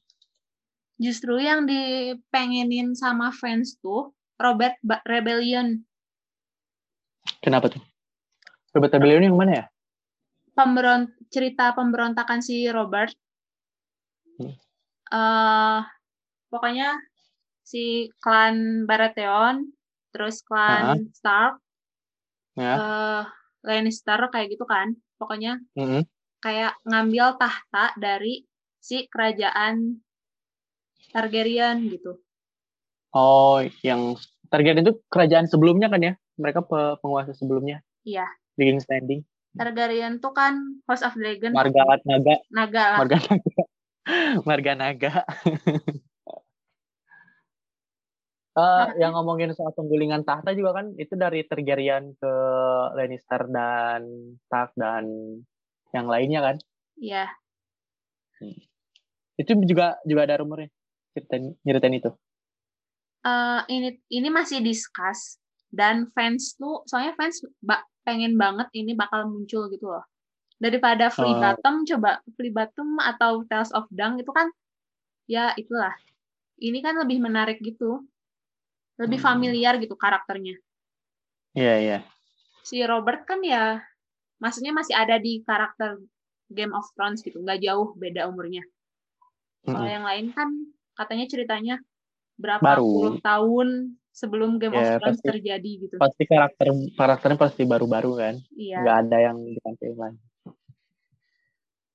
justru 0.94 1.34
yang 1.36 1.66
dipengenin 1.66 2.94
sama 2.94 3.34
fans 3.34 3.74
tuh 3.76 4.14
Robert 4.36 4.78
Ba- 4.80 5.02
Rebellion. 5.02 5.82
Kenapa 7.40 7.66
tuh? 7.68 7.82
Robert 8.70 8.94
Rebellion 8.94 9.26
yang 9.26 9.34
mana 9.34 9.52
ya? 9.52 9.64
Pemberon 10.54 11.10
cerita 11.28 11.74
pemberontakan 11.74 12.38
si 12.38 12.70
Robert. 12.70 13.10
Hmm. 14.34 14.54
eh 15.06 15.80
pokoknya 16.54 16.94
si 17.66 18.06
klan 18.22 18.86
Baratheon, 18.86 19.66
terus 20.14 20.46
klan 20.46 21.10
Stark, 21.10 21.58
Ya. 22.54 22.74
eh 22.78 23.22
Lannister 23.66 24.30
kayak 24.30 24.54
gitu 24.54 24.62
kan. 24.62 24.94
Pokoknya 25.18 25.58
Mm-mm. 25.74 26.06
kayak 26.38 26.78
ngambil 26.86 27.34
tahta 27.34 27.90
dari 27.98 28.46
si 28.78 29.10
kerajaan 29.10 29.98
Targaryen 31.10 31.90
gitu. 31.90 32.22
Oh, 33.10 33.58
yang 33.82 34.14
Targaryen 34.50 34.86
itu 34.86 35.02
kerajaan 35.10 35.50
sebelumnya 35.50 35.90
kan 35.90 36.02
ya? 36.02 36.14
Mereka 36.38 36.66
pe- 36.66 36.98
penguasa 36.98 37.30
sebelumnya 37.34 37.82
Iya, 38.02 38.26
di 38.54 38.70
King's 38.70 38.86
Landing. 38.86 39.22
Targaryen 39.54 40.18
tuh 40.18 40.34
kan 40.34 40.58
House 40.86 41.02
of 41.06 41.14
Dragon. 41.14 41.54
Marga 41.54 41.82
Naga, 42.02 42.36
Naga 42.50 42.82
lah. 42.90 42.98
Marga 43.02 43.18
Naga. 43.18 43.62
Marga 44.42 44.72
Naga. 44.82 45.12
Eh, 48.54 48.86
yang 49.02 49.18
ngomongin 49.18 49.50
soal 49.50 49.74
penggulingan 49.74 50.22
tahta 50.22 50.54
juga 50.54 50.78
kan 50.78 50.94
itu 50.94 51.18
dari 51.18 51.42
Targaryen 51.42 52.14
ke 52.14 52.32
Lannister 52.94 53.50
dan 53.50 54.06
Stark 54.46 54.70
dan 54.78 55.10
yang 55.90 56.06
lainnya 56.06 56.38
kan. 56.38 56.56
Iya. 56.94 57.26
Itu 59.34 59.58
juga 59.66 59.98
juga 60.06 60.22
ada 60.22 60.38
rumornya. 60.38 60.70
Ceritain, 61.14 61.50
nyeritain 61.66 61.98
itu. 61.98 62.10
Eh, 63.26 63.60
ini 63.74 63.88
ini 64.14 64.28
masih 64.30 64.62
discuss 64.62 65.42
dan 65.74 66.06
fans 66.14 66.54
tuh 66.54 66.86
soalnya 66.86 67.18
fans 67.18 67.42
ba- 67.58 67.82
pengen 68.06 68.38
banget 68.38 68.70
ini 68.70 68.94
bakal 68.94 69.26
muncul 69.26 69.66
gitu 69.66 69.90
loh. 69.90 70.06
Daripada 70.62 71.10
Flea 71.10 71.34
Oh. 71.34 71.40
Bottom 71.42 71.82
coba 71.82 72.22
Flea 72.38 72.54
Bottom 72.54 73.02
atau 73.02 73.42
Tales 73.50 73.74
of 73.74 73.90
Dung 73.90 74.22
itu 74.22 74.30
kan 74.30 74.46
ya 75.26 75.50
itulah. 75.58 75.90
Ini 76.62 76.78
kan 76.78 76.94
lebih 77.02 77.18
menarik 77.18 77.58
gitu. 77.58 78.06
Lebih 78.94 79.18
Hmm. 79.18 79.26
familiar 79.26 79.74
gitu 79.78 79.94
karakternya. 79.94 80.54
Iya, 81.54 81.74
iya. 81.78 81.98
Si 82.62 82.78
Robert 82.82 83.26
kan 83.26 83.42
ya 83.42 83.82
maksudnya 84.38 84.74
masih 84.74 84.94
ada 84.94 85.18
di 85.18 85.42
karakter 85.42 85.98
Game 86.50 86.74
of 86.74 86.86
Thrones 86.94 87.22
gitu, 87.22 87.40
nggak 87.40 87.62
jauh 87.62 87.94
beda 87.96 88.28
umurnya. 88.28 88.62
Kalau 89.64 89.80
Mm-mm. 89.80 89.94
yang 89.96 90.04
lain 90.04 90.26
kan 90.36 90.48
katanya 90.94 91.26
ceritanya 91.26 91.76
berapa 92.36 92.60
Baru. 92.60 92.84
puluh 92.84 93.14
tahun 93.18 93.68
sebelum 94.12 94.58
Game 94.62 94.76
of 94.76 94.84
Ya, 94.84 94.98
Thrones 95.00 95.18
pasti. 95.18 95.28
terjadi 95.30 95.70
gitu. 95.88 95.96
Pasti 95.98 96.22
karakter 96.26 96.66
karakternya 96.94 97.38
pasti 97.40 97.62
baru-baru 97.64 98.12
kan. 98.18 98.34
Iya. 98.54 98.78
nggak 98.82 98.96
ada 99.08 99.16
yang 99.18 99.36
ditampilin 99.42 99.96
lagi. 99.98 100.20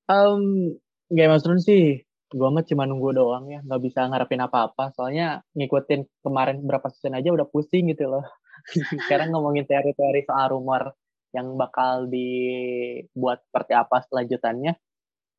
Um, 0.10 0.74
Game 1.08 1.30
of 1.30 1.42
Thrones 1.46 1.64
sih, 1.64 2.02
gua 2.30 2.50
mah 2.54 2.64
cuma 2.66 2.86
nunggu 2.86 3.10
doang 3.18 3.46
ya, 3.50 3.60
nggak 3.66 3.82
bisa 3.82 4.06
ngarepin 4.06 4.42
apa-apa. 4.46 4.94
Soalnya 4.94 5.42
ngikutin 5.58 6.22
kemarin 6.22 6.62
berapa 6.62 6.88
season 6.94 7.18
aja 7.18 7.34
udah 7.34 7.48
pusing 7.50 7.90
gitu 7.90 8.06
loh. 8.10 8.26
Sekarang 9.06 9.30
ngomongin 9.34 9.66
teori-teori 9.66 10.26
soal 10.30 10.54
rumor 10.54 10.94
yang 11.34 11.58
bakal 11.58 12.10
dibuat 12.10 13.46
seperti 13.46 13.74
apa 13.78 14.02
selanjutannya, 14.10 14.74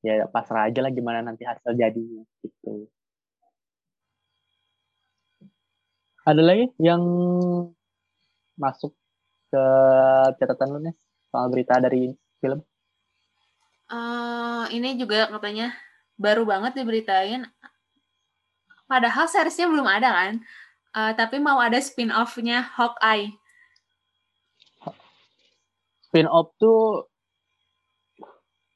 ya 0.06 0.26
pasrah 0.30 0.70
aja 0.70 0.80
lah 0.87 0.92
gimana 0.94 1.23
nanti 1.23 1.42
hasil 1.42 1.75
jadinya 1.75 2.23
gitu. 2.42 2.87
Ada 6.23 6.42
lagi 6.44 6.70
yang 6.78 7.02
masuk 8.54 8.92
ke 9.50 9.64
catatan 10.38 10.68
lu 10.70 10.78
nih 10.85 10.94
soal 11.32 11.47
berita 11.50 11.82
dari 11.82 12.14
film? 12.38 12.62
Eh, 13.90 14.64
ini 14.78 14.94
juga 14.94 15.26
katanya 15.26 15.75
baru 16.20 16.44
banget 16.44 16.76
diberitain. 16.76 17.48
Padahal 18.84 19.24
seriesnya 19.24 19.64
belum 19.66 19.86
ada 19.86 20.10
kan. 20.10 20.32
Eh, 20.90 21.12
tapi 21.14 21.38
mau 21.38 21.56
ada 21.56 21.78
spin-off-nya 21.78 22.60
Hawkeye. 22.76 23.32
Spin-off 26.02 26.52
tuh 26.56 27.06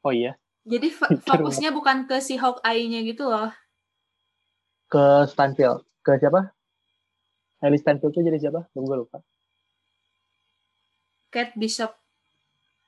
Oh 0.04 0.12
iya, 0.12 0.36
Jadi 0.62 0.92
fokusnya 1.24 1.72
bukan 1.72 2.04
ke 2.04 2.20
si 2.20 2.36
Hawkeye-nya 2.36 3.00
gitu 3.02 3.24
loh. 3.24 3.48
ke 4.86 5.00
Stanfield. 5.26 5.80
Ke 6.00 6.20
siapa? 6.20 6.52
Ellie 7.58 7.80
Stanfield 7.80 8.12
tuh 8.12 8.20
jadi 8.20 8.36
siapa? 8.38 8.68
Gue 8.70 8.94
lupa. 8.94 9.24
Kate 11.28 11.56
Bishop. 11.56 11.96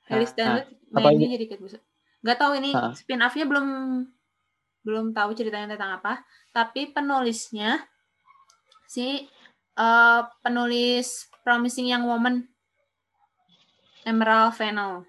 Ah, 0.05 0.21
Stanfield 0.21 0.77
apa 0.87 1.03
mainnya 1.03 1.35
jadi 1.35 1.45
Kate 1.47 1.59
Bishop. 1.59 1.81
Gak 2.21 2.37
tahu 2.37 2.53
ini 2.55 2.69
Ah. 2.71 2.93
spin-off-nya 2.93 3.43
belum 3.43 3.65
belum 4.85 5.15
tahu 5.15 5.33
ceritanya 5.37 5.77
tentang 5.77 6.01
apa. 6.01 6.21
Tapi 6.51 6.91
penulisnya 6.91 7.85
si 8.87 9.25
eh, 9.77 10.21
penulis 10.41 11.29
Promising 11.47 11.87
Young 11.87 12.05
Woman 12.09 12.43
Emerald 14.07 14.55
Fennell. 14.55 15.03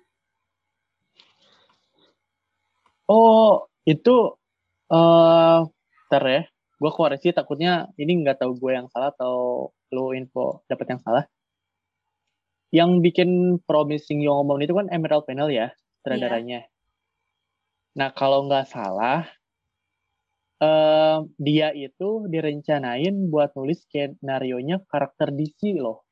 Oh, 3.08 3.66
itu 3.88 4.36
eh 4.92 5.58
ntar 6.08 6.24
ya. 6.28 6.42
Gue 6.78 6.90
koreksi 6.94 7.34
takutnya 7.34 7.90
ini 7.98 8.22
nggak 8.22 8.38
tahu 8.44 8.54
gue 8.54 8.72
yang 8.78 8.86
salah 8.92 9.10
atau 9.10 9.68
lu 9.90 10.12
info 10.12 10.62
dapat 10.68 10.94
yang 10.94 11.00
salah. 11.02 11.24
Yang 12.68 12.90
bikin 13.00 13.30
Promising 13.64 14.20
Young 14.20 14.44
Woman 14.44 14.62
itu 14.62 14.76
kan 14.76 14.86
Emerald 14.92 15.24
Fennell 15.24 15.48
ya, 15.48 15.72
sutradaranya. 16.00 16.68
Nah, 17.96 18.12
kalau 18.12 18.44
nggak 18.44 18.68
salah, 18.68 19.24
eh 20.58 21.18
dia 21.38 21.68
itu 21.74 22.26
direncanain 22.26 23.14
buat 23.30 23.54
nulis 23.54 23.82
skenario-nya 23.86 24.82
karakter 24.90 25.30
DC 25.30 25.78
loh. 25.78 26.02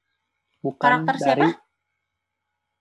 Bukan 0.63 1.07
Karakter 1.07 1.17
siapa? 1.19 1.29
dari 1.31 1.49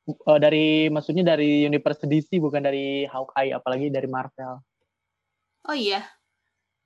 eh, 0.09 0.39
dari 0.41 0.65
maksudnya 0.93 1.23
dari 1.35 1.65
universe 1.65 2.05
DC 2.05 2.37
bukan 2.37 2.61
dari 2.61 3.05
Hawkeye 3.09 3.53
apalagi 3.53 3.89
dari 3.89 4.07
Marvel. 4.09 4.61
Oh 5.65 5.73
iya, 5.73 6.05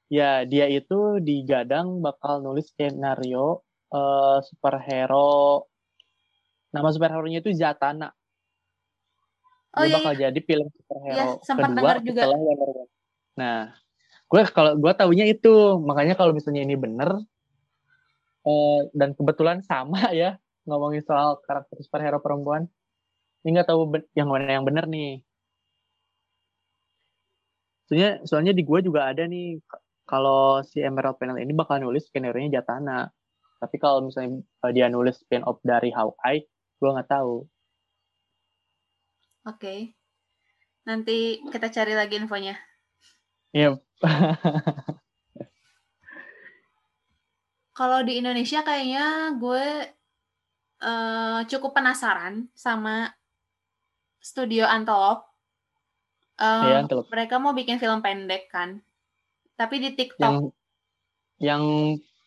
Ya, 0.10 0.42
dia 0.42 0.66
itu 0.66 1.22
digadang 1.22 2.02
bakal 2.02 2.42
nulis 2.42 2.74
skenario 2.74 3.62
eh, 3.94 4.38
superhero 4.42 5.70
Nama 6.70 6.90
superhero-nya 6.94 7.42
itu 7.42 7.50
Zatanna. 7.58 8.14
Oh 9.74 9.86
dia 9.86 9.90
iya, 9.90 9.96
bakal 10.02 10.14
iya. 10.18 10.22
jadi 10.30 10.40
film 10.46 10.68
superhero 10.74 11.14
Iya, 11.14 11.26
sempat 11.46 11.70
kedua 11.74 11.78
dengar 11.78 11.98
juga. 12.06 12.22
setelah 12.26 12.40
Wonder 12.42 12.70
Woman. 12.74 12.88
Nah, 13.38 13.60
gue 14.30 14.42
kalau 14.54 14.78
gue 14.78 14.94
taunya 14.94 15.26
itu, 15.26 15.82
makanya 15.82 16.14
kalau 16.14 16.32
misalnya 16.38 16.62
ini 16.62 16.78
bener 16.78 17.10
eh, 18.46 18.80
dan 18.94 19.18
kebetulan 19.18 19.66
sama 19.66 20.00
ya 20.22 20.38
ngomongin 20.70 21.02
soal 21.02 21.42
karakter 21.42 21.82
superhero 21.82 22.22
perempuan, 22.22 22.70
ini 23.42 23.58
nggak 23.58 23.70
tahu 23.74 23.90
yang 24.14 24.30
mana 24.30 24.54
yang 24.54 24.66
bener 24.70 24.86
nih. 24.86 25.26
Soalnya, 27.90 28.12
soalnya 28.30 28.54
di 28.54 28.62
gue 28.62 28.80
juga 28.86 29.10
ada 29.10 29.26
nih 29.26 29.58
kalau 30.06 30.62
si 30.62 30.78
Emerald 30.78 31.18
Panel 31.18 31.42
ini 31.42 31.54
bakal 31.58 31.82
nulis 31.82 32.06
skenario-nya 32.06 32.62
Jatana. 32.62 33.10
Tapi 33.58 33.76
kalau 33.82 34.06
misalnya 34.06 34.46
eh, 34.46 34.72
dia 34.78 34.88
nulis 34.94 35.18
spin-off 35.18 35.58
dari 35.66 35.90
Hawkeye, 35.90 36.46
gue 36.78 36.90
nggak 36.94 37.10
tahu. 37.10 37.50
Oke. 39.50 39.98
Nanti 40.86 41.42
kita 41.50 41.74
cari 41.74 41.98
lagi 41.98 42.22
infonya. 42.22 42.69
Iya, 43.50 43.80
Kalau 47.72 48.04
di 48.04 48.20
Indonesia 48.20 48.60
kayaknya 48.60 49.06
gue 49.40 49.66
eh, 50.80 51.40
cukup 51.48 51.72
penasaran 51.74 52.52
sama 52.52 53.08
studio 54.20 54.68
Antelope. 54.68 55.24
Eh, 56.36 56.64
Iya, 56.68 56.76
Antelope. 56.84 57.08
Mereka 57.08 57.36
mau 57.40 57.56
bikin 57.56 57.80
film 57.80 58.00
pendek 58.00 58.52
kan, 58.52 58.84
tapi 59.56 59.80
di 59.80 59.96
TikTok. 59.96 60.20
yang 60.20 60.38
yang 61.40 61.64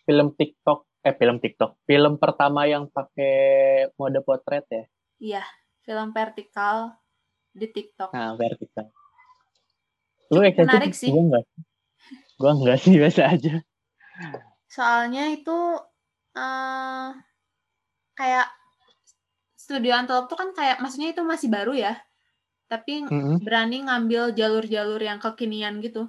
film 0.02 0.33
TikTok 0.33 0.88
eh 1.02 1.12
film 1.12 1.37
TikTok 1.37 1.83
film 1.83 2.14
pertama 2.17 2.62
yang 2.64 2.87
pakai 2.88 3.35
mode 3.99 4.23
potret 4.23 4.64
ya 4.71 4.85
Iya, 5.21 5.45
film 5.83 6.11
vertikal 6.11 6.95
di 7.50 7.67
TikTok. 7.69 8.09
nah 8.09 8.33
vertikal 8.33 8.88
lu 10.33 10.41
excited 10.43 10.69
menarik 10.69 10.95
sih. 10.97 11.11
gue 11.12 11.23
enggak 11.23 11.45
gue 12.41 12.51
enggak 12.51 12.79
sih 12.81 12.95
biasa 13.03 13.23
aja 13.29 13.55
Soalnya 14.73 15.29
itu 15.37 15.59
eh 16.33 17.09
kayak 18.17 18.49
studio 19.53 19.93
Antelope 19.93 20.33
tuh 20.33 20.39
kan 20.41 20.49
kayak 20.57 20.81
maksudnya 20.81 21.12
itu 21.12 21.21
masih 21.23 21.53
baru 21.53 21.77
ya. 21.77 22.01
Tapi 22.73 23.05
Mm-mm. 23.05 23.45
berani 23.45 23.85
ngambil 23.85 24.33
jalur-jalur 24.33 24.97
yang 24.97 25.21
kekinian 25.21 25.85
gitu. 25.85 26.09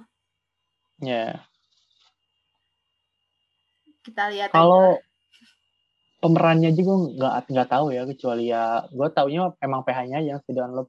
ya 1.04 1.44
Kita 4.00 4.32
lihat 4.32 4.48
kalau 4.48 4.96
pemerannya 6.24 6.72
juga 6.72 6.92
nggak 7.20 7.34
nggak 7.52 7.68
tahu 7.68 7.86
ya 7.92 8.08
kecuali 8.08 8.48
ya 8.48 8.88
gue 8.88 9.08
taunya 9.12 9.52
emang 9.60 9.84
PH-nya 9.84 10.24
yang 10.24 10.40
si 10.40 10.56
download 10.56 10.88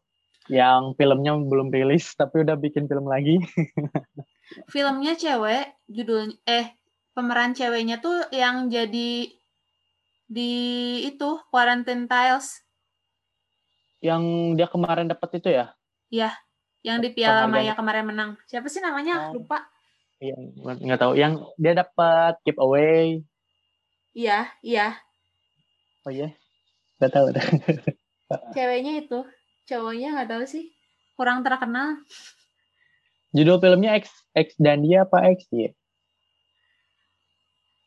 yang 0.52 0.94
filmnya 0.94 1.34
belum 1.38 1.74
rilis 1.74 2.14
tapi 2.14 2.46
udah 2.46 2.58
bikin 2.60 2.86
film 2.86 3.10
lagi 3.10 3.42
filmnya 4.74 5.18
cewek, 5.18 5.74
judulnya 5.90 6.38
eh 6.46 6.78
pemeran 7.18 7.58
ceweknya 7.58 7.98
tuh 7.98 8.30
yang 8.30 8.70
jadi 8.70 9.30
di 10.26 10.54
itu 11.06 11.30
Quarantine 11.50 12.06
Tiles 12.06 12.62
yang 14.06 14.54
dia 14.54 14.70
kemarin 14.70 15.10
dapat 15.10 15.42
itu 15.42 15.50
ya 15.50 15.74
yang 16.86 17.02
di 17.02 17.10
Piala. 17.18 17.50
Maya 17.50 17.74
kemarin 17.74 18.06
menang. 18.06 18.30
Siapa 18.46 18.70
sih 18.70 18.78
namanya? 18.78 19.34
Oh. 19.34 19.42
Lupa. 19.42 19.66
yang 20.16 20.56
nggak 20.56 21.02
tahu 21.02 21.14
yang 21.20 21.44
dia 21.60 21.76
dapat 21.76 22.40
keep 22.48 22.56
away 22.56 23.20
Iya, 24.16 24.48
iya. 24.64 24.96
oh 26.08 26.12
iya 26.14 26.32
nggak 27.04 27.12
tahu. 27.12 27.26
Ceweknya 28.56 29.04
itu. 29.04 29.20
Cowoknya 29.66 30.14
nggak 30.14 30.30
tahu 30.30 30.44
sih. 30.46 30.66
Kurang 31.16 31.42
terkenal. 31.42 32.02
Judul 33.32 33.58
filmnya 33.60 33.98
X 34.00 34.12
X 34.32 34.56
dan 34.56 34.86
dia 34.86 35.04
apa 35.04 35.26
X 35.34 35.50
ya? 35.52 35.72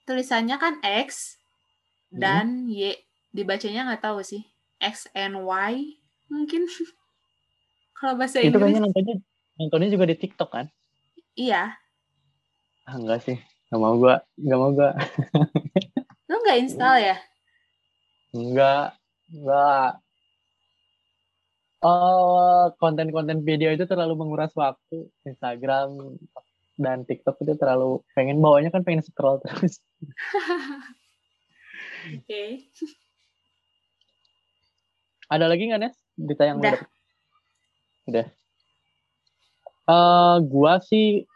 Tulisannya 0.05 0.57
kan 0.57 0.81
X 0.83 1.37
Hmm. 2.09 2.21
dan 2.21 2.47
Y. 2.67 2.97
Dibacanya 3.29 3.85
nggak 3.85 4.01
tahu 4.03 4.25
sih. 4.25 4.43
X 4.81 5.07
and 5.13 5.37
Y 5.39 5.73
mungkin. 6.29 6.65
Kalau 7.99 8.17
bahasa 8.17 8.41
Itu 8.41 8.49
Inggris. 8.49 8.63
kayaknya 8.63 8.83
nontonnya 8.89 9.15
nontonnya 9.59 9.89
juga 9.93 10.05
di 10.09 10.17
TikTok 10.17 10.51
kan? 10.51 10.67
Iya. 11.37 11.77
Ah, 12.83 12.95
enggak 12.97 13.21
sih. 13.23 13.37
Enggak 13.69 13.81
mau 13.85 13.95
gua, 14.01 14.15
enggak 14.41 14.59
mau 14.59 14.71
gua. 14.73 14.91
Lu 16.31 16.37
nggak 16.41 16.59
install 16.65 16.97
ya? 17.05 17.17
Enggak, 18.33 18.97
enggak. 19.29 19.91
Oh, 21.79 22.75
konten-konten 22.83 23.47
video 23.47 23.71
itu 23.71 23.87
terlalu 23.87 24.19
menguras 24.19 24.51
waktu. 24.59 25.07
Instagram 25.23 26.19
dan 26.79 27.07
TikTok 27.07 27.39
itu 27.43 27.55
terlalu 27.55 28.03
pengen 28.19 28.43
bawanya 28.43 28.75
kan 28.75 28.83
pengen 28.83 29.07
scroll 29.07 29.39
terus. 29.43 29.79
Oke. 32.19 32.67
Ada 35.29 35.47
lagi 35.47 35.63
nggak 35.71 35.81
Nes? 35.83 35.97
Berita 36.19 36.45
yang 36.49 36.59
Udah. 36.59 36.81
udah. 38.09 38.27
Eh, 39.89 40.37
gua 40.49 40.81
sih 40.83 41.29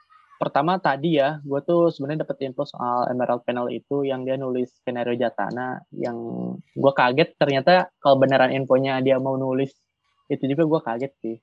pertama 0.43 0.81
tadi 0.81 1.23
ya, 1.23 1.39
gua 1.47 1.63
tuh 1.63 1.95
sebenarnya 1.95 2.27
dapet 2.27 2.51
info 2.51 2.67
soal 2.67 3.07
Emerald 3.13 3.47
Panel 3.47 3.71
itu 3.71 4.03
yang 4.03 4.27
dia 4.27 4.35
nulis 4.35 4.75
skenario 4.81 5.15
Jatana 5.15 5.79
yang 5.95 6.19
gua 6.75 6.93
kaget 6.97 7.39
ternyata 7.39 7.93
kalau 8.03 8.19
beneran 8.19 8.51
infonya 8.51 8.99
dia 9.05 9.23
mau 9.23 9.39
nulis 9.39 9.71
itu 10.33 10.45
juga 10.49 10.65
gua 10.65 10.81
kaget 10.81 11.13
sih. 11.21 11.37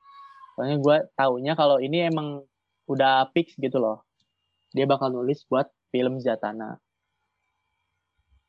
Soalnya 0.57 0.77
gua 0.81 0.97
taunya 1.13 1.53
kalau 1.53 1.77
ini 1.77 2.09
emang 2.09 2.41
udah 2.89 3.29
fix 3.31 3.53
gitu 3.61 3.77
loh. 3.77 4.01
Dia 4.73 4.89
bakal 4.89 5.13
nulis 5.13 5.45
buat 5.45 5.69
film 5.93 6.17
Jatana. 6.21 6.77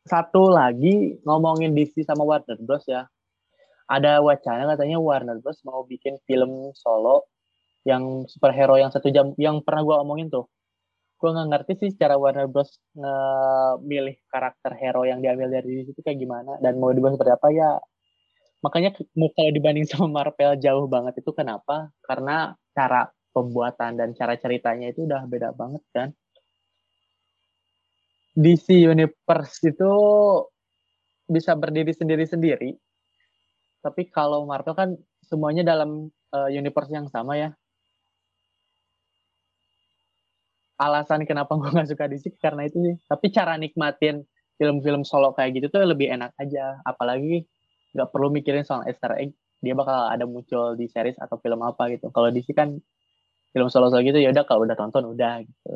Satu 0.08 0.48
lagi 0.48 1.20
ngomongin 1.28 1.76
DC 1.76 2.02
sama 2.08 2.24
Warner 2.24 2.56
Bros 2.64 2.88
ya 2.88 3.04
ada 3.90 4.22
wacana 4.22 4.70
katanya 4.70 4.96
Warner 5.02 5.42
Bros 5.42 5.60
mau 5.66 5.84
bikin 5.84 6.16
film 6.24 6.72
solo 6.72 7.28
yang 7.84 8.24
superhero 8.30 8.78
yang 8.80 8.88
satu 8.94 9.12
jam 9.12 9.36
yang 9.36 9.60
pernah 9.60 9.82
gua 9.84 9.96
omongin 10.00 10.32
tuh 10.32 10.48
gue 11.20 11.28
nggak 11.28 11.48
ngerti 11.52 11.72
sih 11.76 11.90
cara 12.00 12.16
Warner 12.16 12.48
Bros 12.48 12.80
nge-milih 12.96 14.16
karakter 14.32 14.72
hero 14.72 15.04
yang 15.04 15.20
diambil 15.20 15.52
dari 15.52 15.84
situ 15.84 16.00
kayak 16.00 16.16
gimana 16.16 16.56
dan 16.64 16.80
mau 16.80 16.88
dibuat 16.96 17.12
seperti 17.12 17.32
apa 17.36 17.48
ya 17.52 17.70
makanya 18.60 18.92
kalau 18.92 19.50
dibanding 19.52 19.86
sama 19.88 20.08
Marvel 20.08 20.56
jauh 20.60 20.86
banget 20.86 21.20
itu 21.20 21.30
kenapa 21.32 21.88
karena 22.04 22.54
cara 22.76 23.08
pembuatan 23.32 23.96
dan 23.96 24.12
cara 24.12 24.36
ceritanya 24.36 24.92
itu 24.92 25.04
udah 25.08 25.24
beda 25.24 25.56
banget 25.56 25.82
kan 25.92 26.08
DC 28.36 28.72
Universe 28.86 29.58
itu 29.64 29.92
bisa 31.30 31.54
berdiri 31.56 31.94
sendiri-sendiri 31.94 32.76
tapi 33.80 34.12
kalau 34.12 34.44
Marvel 34.44 34.76
kan 34.76 34.90
semuanya 35.24 35.64
dalam 35.64 36.12
eh, 36.36 36.50
universe 36.52 36.92
yang 36.92 37.08
sama 37.08 37.36
ya. 37.40 37.50
Alasan 40.80 41.24
kenapa 41.28 41.56
gue 41.56 41.68
gak 41.76 41.88
suka 41.88 42.04
DC 42.08 42.36
karena 42.40 42.68
itu 42.68 42.78
sih. 42.80 42.96
Tapi 43.08 43.26
cara 43.32 43.56
nikmatin 43.56 44.24
film-film 44.60 45.08
solo 45.08 45.32
kayak 45.32 45.60
gitu 45.60 45.66
tuh 45.72 45.88
lebih 45.88 46.12
enak 46.12 46.36
aja. 46.36 46.80
Apalagi 46.84 47.48
nggak 47.94 48.08
perlu 48.10 48.28
mikirin 48.30 48.66
soal 48.66 48.86
Easter 48.86 49.14
egg. 49.18 49.34
Dia 49.60 49.76
bakal 49.76 50.08
ada 50.08 50.24
muncul 50.24 50.74
di 50.74 50.88
series 50.88 51.20
atau 51.20 51.36
film 51.42 51.60
apa 51.60 51.92
gitu. 51.92 52.08
Kalau 52.10 52.32
DC 52.32 52.56
kan 52.56 52.80
film 53.50 53.68
solo-solo 53.68 54.00
gitu 54.06 54.16
ya 54.16 54.30
udah 54.30 54.44
kalau 54.46 54.64
udah 54.64 54.78
tonton 54.78 55.10
udah 55.10 55.42
gitu. 55.44 55.72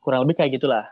Kurang 0.00 0.24
lebih 0.24 0.38
kayak 0.38 0.62
gitulah. 0.62 0.86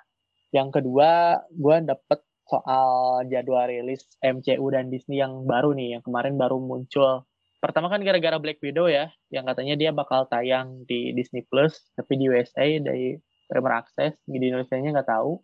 Yang 0.51 0.83
kedua, 0.83 1.43
gue 1.51 1.77
dapet 1.87 2.21
soal 2.45 3.25
jadwal 3.27 3.67
rilis 3.67 4.05
MCU 4.21 4.67
dan 4.71 4.93
Disney 4.93 5.19
yang 5.19 5.49
baru 5.49 5.73
nih, 5.73 5.99
yang 5.99 6.03
kemarin 6.05 6.37
baru 6.37 6.61
muncul. 6.61 7.25
Pertama 7.65 7.89
kan 7.89 8.05
gara-gara 8.05 8.37
Black 8.37 8.61
Widow 8.61 8.93
ya, 8.93 9.09
yang 9.33 9.49
katanya 9.49 9.75
dia 9.81 9.91
bakal 9.91 10.29
tayang 10.29 10.85
di 10.85 11.17
Disney 11.17 11.41
Plus, 11.49 11.81
tapi 11.97 12.21
di 12.21 12.29
USA 12.29 12.67
dari 12.77 13.17
Premier 13.49 13.81
Access, 13.81 14.15
di 14.29 14.37
Indonesia-nya 14.37 14.93
nggak 14.93 15.09
tahu. 15.09 15.41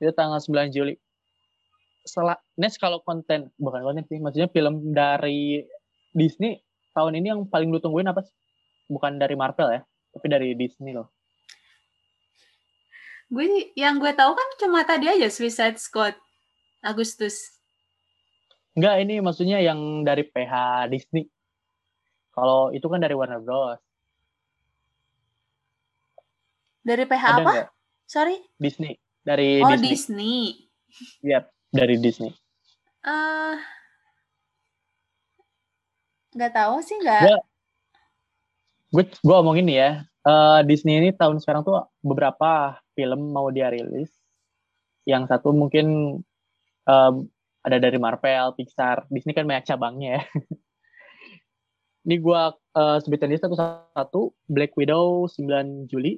Itu 0.00 0.14
tanggal 0.16 0.40
9 0.40 0.72
Juli. 0.72 0.96
Setelah, 2.08 2.40
Nes 2.56 2.80
kalau 2.80 3.04
konten, 3.04 3.52
bukan 3.60 3.84
konten 3.84 4.08
sih, 4.08 4.16
maksudnya 4.16 4.48
film 4.48 4.96
dari 4.96 5.60
Disney 6.16 6.56
tahun 6.96 7.20
ini 7.20 7.26
yang 7.36 7.40
paling 7.44 7.68
lu 7.68 7.78
tungguin 7.78 8.08
apa 8.08 8.24
sih? 8.24 8.32
Bukan 8.88 9.20
dari 9.20 9.36
Marvel 9.36 9.68
ya, 9.68 9.80
tapi 10.16 10.26
dari 10.32 10.56
Disney 10.56 10.96
loh. 10.96 11.12
Gue 13.28 13.68
yang 13.76 14.00
gue 14.00 14.08
tahu 14.16 14.32
kan 14.32 14.48
cuma 14.56 14.88
tadi 14.88 15.04
aja 15.04 15.28
Suicide 15.28 15.76
Squad 15.76 16.16
Agustus. 16.80 17.60
Enggak, 18.72 19.04
ini 19.04 19.20
maksudnya 19.20 19.60
yang 19.60 20.00
dari 20.00 20.24
PH 20.24 20.88
Disney. 20.88 21.28
Kalau 22.32 22.72
itu 22.72 22.88
kan 22.88 23.04
dari 23.04 23.12
Warner 23.12 23.44
Bros. 23.44 23.76
Dari 26.80 27.04
PH 27.04 27.24
Ada 27.28 27.42
apa? 27.44 27.50
nggak? 27.52 27.68
Sorry. 28.08 28.36
Disney. 28.56 28.96
Dari 29.20 29.60
Oh, 29.60 29.68
Disney. 29.76 29.90
Disney. 29.92 30.36
Iya, 31.20 31.44
dari 31.72 32.00
Disney. 32.00 32.32
Eh, 33.04 33.56
nggak 36.34 36.52
tahu 36.54 36.76
sih 36.82 36.96
nggak. 37.00 37.40
Gue 38.88 39.04
gue 39.04 39.36
omongin 39.36 39.68
nih 39.68 39.78
ya 39.78 39.90
eh, 40.24 40.60
Disney 40.64 40.96
ini 40.96 41.10
tahun 41.12 41.40
sekarang 41.44 41.64
tuh 41.64 41.84
beberapa 42.00 42.80
film 42.96 43.32
mau 43.36 43.52
dia 43.52 43.68
rilis 43.68 44.08
yang 45.08 45.24
satu 45.24 45.56
mungkin 45.56 46.20
em, 46.84 47.14
ada 47.64 47.76
dari 47.80 47.96
Marvel, 47.96 48.52
Pixar, 48.56 49.08
Disney 49.08 49.32
kan 49.32 49.48
banyak 49.48 49.64
cabangnya 49.68 50.20
ya. 50.20 50.22
Ini 52.08 52.24
gue 52.24 52.42
uh, 52.56 52.96
sebutin 53.04 53.28
list 53.28 53.44
satu-satu, 53.44 54.32
Black 54.48 54.72
Widow 54.80 55.28
9 55.28 55.92
Juli, 55.92 56.16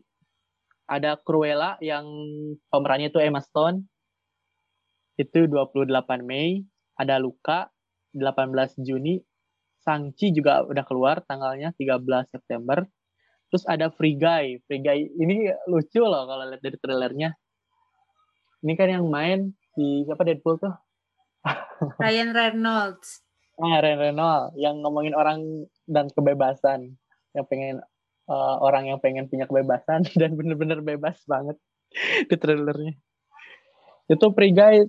ada 0.87 1.19
Cruella 1.19 1.75
yang 1.83 2.07
pemerannya 2.71 3.11
itu 3.11 3.19
Emma 3.19 3.43
Stone, 3.43 3.83
itu 5.21 5.45
28 5.45 6.25
Mei, 6.25 6.65
ada 6.97 7.21
Luka 7.21 7.69
18 8.17 8.81
Juni, 8.81 9.21
Sangchi 9.81 10.33
juga 10.33 10.65
udah 10.65 10.85
keluar 10.85 11.25
tanggalnya 11.25 11.73
13 11.77 12.33
September. 12.33 12.85
Terus 13.51 13.65
ada 13.67 13.91
Free 13.91 14.17
Guy. 14.17 14.61
Free 14.69 14.81
Guy 14.85 15.09
ini 15.17 15.51
lucu 15.67 16.05
loh 16.05 16.29
kalau 16.29 16.45
lihat 16.47 16.63
dari 16.63 16.77
trailernya. 16.79 17.31
Ini 18.61 18.73
kan 18.77 18.89
yang 18.93 19.09
main 19.09 19.57
si 19.73 20.05
siapa 20.05 20.23
Deadpool 20.23 20.61
tuh? 20.61 20.75
Ryan 22.03 22.37
Reynolds. 22.37 23.25
Ah, 23.57 23.81
Ryan 23.81 23.99
Reynolds 23.99 24.53
yang 24.61 24.85
ngomongin 24.85 25.17
orang 25.17 25.67
dan 25.89 26.13
kebebasan. 26.13 27.01
Yang 27.33 27.47
pengen 27.49 27.77
eh, 28.29 28.57
orang 28.61 28.85
yang 28.87 29.01
pengen 29.01 29.27
punya 29.33 29.49
kebebasan 29.49 30.05
dan 30.21 30.37
bener-bener 30.37 30.85
bebas 30.85 31.25
banget 31.25 31.57
di 32.29 32.37
trailernya. 32.37 32.95
Itu 34.13 34.31
Free 34.37 34.53
Guy 34.53 34.85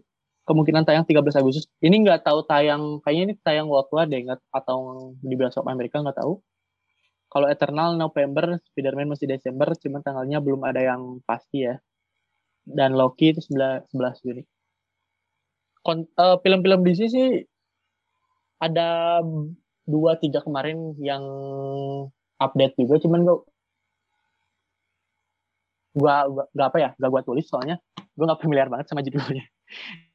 kemungkinan 0.51 0.83
tayang 0.83 1.07
13 1.07 1.39
Agustus. 1.39 1.65
Ini 1.79 1.95
nggak 2.03 2.27
tahu 2.27 2.43
tayang, 2.43 2.99
kayaknya 2.99 3.23
ini 3.31 3.35
tayang 3.39 3.71
worldwide 3.71 4.11
deh, 4.11 4.21
nggak, 4.27 4.39
atau 4.51 5.11
di 5.23 5.35
bioskop 5.39 5.63
Amerika 5.71 6.03
nggak 6.03 6.19
tahu. 6.19 6.43
Kalau 7.31 7.47
Eternal 7.47 7.95
November, 7.95 8.59
Spider-Man 8.59 9.15
masih 9.15 9.31
Desember, 9.31 9.71
cuman 9.79 10.03
tanggalnya 10.03 10.43
belum 10.43 10.67
ada 10.67 10.83
yang 10.83 11.23
pasti 11.23 11.63
ya. 11.63 11.79
Dan 12.67 12.99
Loki 12.99 13.31
itu 13.31 13.39
11 13.39 13.87
11 13.95 14.19
Juni. 14.27 14.43
Eh, 15.81 16.37
film-film 16.43 16.79
DC 16.85 17.09
sih 17.09 17.27
ada 18.61 19.17
dua 19.87 20.13
tiga 20.21 20.45
kemarin 20.45 20.93
yang 21.01 21.23
update 22.37 22.77
juga, 22.77 23.01
cuman 23.01 23.19
gua 23.25 23.37
gua, 25.97 26.15
gua 26.29 26.45
gak 26.53 26.67
apa 26.69 26.77
ya, 26.77 26.89
gak 26.99 27.09
gua 27.09 27.21
tulis 27.25 27.45
soalnya 27.49 27.81
gua 28.15 28.25
nggak 28.31 28.41
familiar 28.43 28.67
banget 28.69 28.85
sama 28.91 29.01
judulnya. 29.01 29.45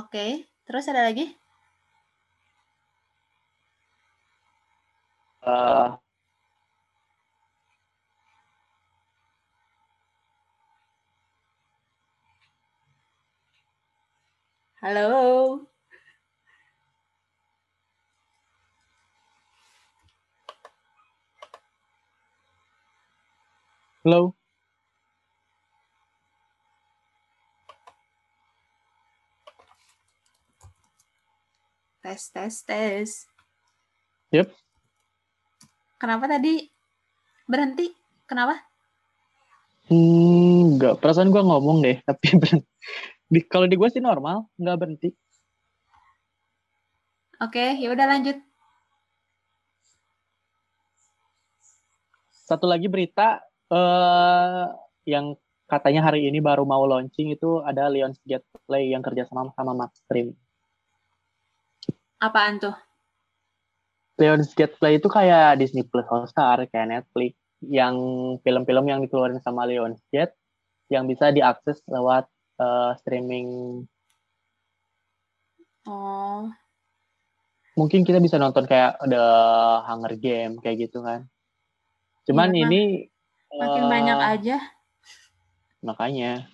Oke, 0.00 0.26
terus 0.66 0.84
ada 0.90 1.02
lagi? 1.08 1.24
Eh, 5.42 5.98
Halo. 14.82 15.68
Hello. 24.04 24.34
Tes, 32.10 32.26
tes, 32.34 32.54
tes. 32.66 33.10
Yep. 34.34 34.50
Kenapa 35.94 36.26
tadi 36.26 36.66
berhenti? 37.46 37.86
Kenapa? 38.26 38.58
Hmm, 39.86 40.74
nggak. 40.74 40.98
Perasaan 40.98 41.30
gua 41.30 41.46
ngomong 41.46 41.86
deh, 41.86 42.02
tapi 42.10 42.34
ber- 42.34 42.66
di, 43.30 43.46
kalau 43.46 43.70
di 43.70 43.78
gua 43.78 43.94
sih 43.94 44.02
normal, 44.02 44.50
nggak 44.58 44.78
berhenti. 44.82 45.14
Oke, 47.38 47.78
ya 47.78 47.94
udah 47.94 48.06
lanjut. 48.10 48.42
Satu 52.26 52.66
lagi 52.66 52.90
berita 52.90 53.38
eh 53.70 54.66
yang 55.06 55.38
katanya 55.70 56.10
hari 56.10 56.26
ini 56.26 56.42
baru 56.42 56.66
mau 56.66 56.82
launching 56.90 57.38
itu 57.38 57.62
ada 57.62 57.86
Lionsgate 57.86 58.50
Play 58.66 58.90
yang 58.90 58.98
kerjasama 58.98 59.54
sama 59.54 59.78
Maxstream. 59.78 60.34
Apaan 62.20 62.60
tuh? 62.60 62.76
Lionsgate 64.20 64.76
Play 64.76 65.00
itu 65.00 65.08
kayak 65.08 65.56
Disney 65.56 65.80
Plus 65.88 66.04
Hotstar, 66.04 66.68
kayak 66.68 66.88
Netflix, 66.92 67.32
yang 67.64 67.96
film-film 68.44 68.84
yang 68.84 69.00
dikeluarin 69.00 69.40
sama 69.40 69.64
Lionsgate 69.64 70.36
yang 70.92 71.08
bisa 71.08 71.32
diakses 71.32 71.80
lewat 71.88 72.28
eh, 72.60 72.92
streaming. 73.00 73.48
Oh, 75.88 76.52
Mungkin 77.80 78.04
kita 78.04 78.20
bisa 78.20 78.36
nonton 78.36 78.68
kayak 78.68 79.00
The 79.08 79.24
Hunger 79.88 80.12
Game 80.20 80.60
kayak 80.60 80.90
gitu 80.90 81.00
kan. 81.00 81.24
Cuman 82.28 82.52
Iya, 82.52 82.68
ini 82.68 82.82
makin 83.56 83.82
eh, 83.84 83.88
banyak 83.88 84.18
aja. 84.20 84.56
makanya. 85.80 86.44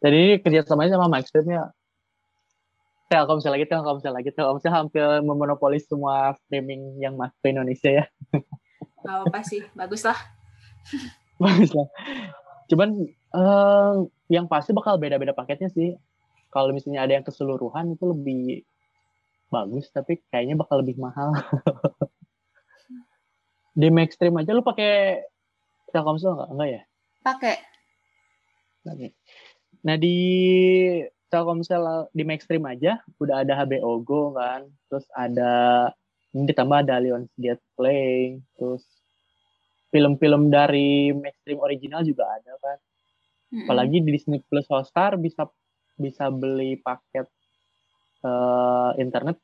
Dan 0.00 0.12
ini 0.16 0.40
kerjasamanya 0.40 0.96
sama 0.96 1.12
Maxstream 1.12 1.52
ya. 1.52 1.64
Telkomsel 3.08 3.56
lagi, 3.56 3.64
Telkomsel 3.64 4.12
lagi, 4.12 4.28
Telkomsel 4.28 4.68
hampir 4.68 5.00
memonopoli 5.24 5.80
semua 5.80 6.36
streaming 6.44 7.00
yang 7.00 7.16
masuk 7.16 7.40
ke 7.40 7.48
Indonesia 7.56 8.04
ya. 8.04 8.04
Gak 9.00 9.16
apa 9.24 9.40
sih, 9.40 9.64
bagus 9.72 10.04
lah. 10.04 10.18
Bagus 11.42 11.70
lah. 11.70 11.88
Cuman 12.68 13.08
eh, 13.08 13.94
yang 14.28 14.50
pasti 14.50 14.74
bakal 14.74 14.98
beda-beda 15.00 15.32
paketnya 15.32 15.70
sih. 15.70 15.94
Kalau 16.50 16.74
misalnya 16.74 17.06
ada 17.06 17.14
yang 17.14 17.24
keseluruhan 17.24 17.94
itu 17.94 18.04
lebih 18.10 18.66
bagus, 19.48 19.88
tapi 19.94 20.20
kayaknya 20.28 20.58
bakal 20.58 20.82
lebih 20.82 20.98
mahal. 20.98 21.32
Di 23.78 23.88
Maxstream 23.94 24.34
aja 24.34 24.50
lu 24.50 24.66
pakai 24.66 25.22
Telkomsel 25.94 26.34
nggak? 26.34 26.50
Enggak 26.50 26.68
ya? 26.68 26.82
Pakai. 27.22 27.56
Nah 29.86 29.96
di 29.96 30.18
Telkomsel 31.28 32.08
di 32.16 32.24
Maxstream 32.24 32.64
aja 32.64 33.00
udah 33.20 33.44
ada 33.44 33.52
HBO 33.64 34.00
Go 34.00 34.32
kan, 34.32 34.64
terus 34.88 35.04
ada 35.12 35.88
ini 36.32 36.48
ditambah 36.48 36.84
ada 36.84 37.00
Lionsgate 37.00 37.64
Play, 37.76 38.40
terus 38.56 38.84
film-film 39.88 40.52
dari 40.52 41.12
Maxstream 41.12 41.60
original 41.60 42.04
juga 42.04 42.28
ada 42.28 42.52
kan. 42.60 42.78
Mm-mm. 43.48 43.64
Apalagi 43.64 44.04
di 44.04 44.10
Disney 44.12 44.40
Plus 44.44 44.68
Hotstar 44.68 45.16
bisa 45.16 45.48
bisa 45.96 46.28
beli 46.28 46.76
paket 46.78 47.26
eh, 48.24 48.90
internet 49.00 49.40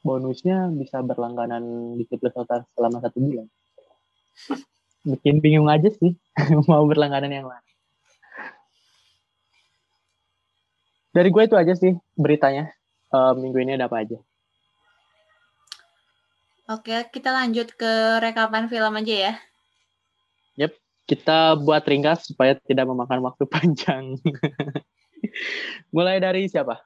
bonusnya 0.00 0.72
bisa 0.72 1.02
berlangganan 1.04 1.96
Disney 2.00 2.16
Plus 2.16 2.32
Hotstar 2.32 2.64
selama 2.72 3.04
satu 3.04 3.18
bulan. 3.20 3.46
Bikin 5.06 5.44
bingung 5.44 5.68
aja 5.68 5.92
sih 5.92 6.16
mau 6.70 6.84
berlangganan 6.88 7.30
yang 7.30 7.46
mana. 7.48 7.75
Dari 11.16 11.32
gue 11.32 11.42
itu 11.48 11.56
aja 11.56 11.72
sih 11.72 11.96
beritanya. 12.12 12.68
Eh, 13.08 13.32
minggu 13.40 13.56
ini 13.64 13.80
ada 13.80 13.88
apa 13.88 14.04
aja? 14.04 14.20
Oke, 16.68 17.08
kita 17.08 17.32
lanjut 17.32 17.72
ke 17.72 18.20
rekapan 18.20 18.68
film 18.68 18.92
aja 19.00 19.32
ya. 19.32 19.34
Kita 21.06 21.54
buat 21.54 21.86
ringkas 21.86 22.26
supaya 22.34 22.58
tidak 22.66 22.90
memakan 22.90 23.22
waktu 23.22 23.46
panjang. 23.54 24.18
Mulai 25.94 26.18
dari 26.18 26.50
siapa? 26.50 26.82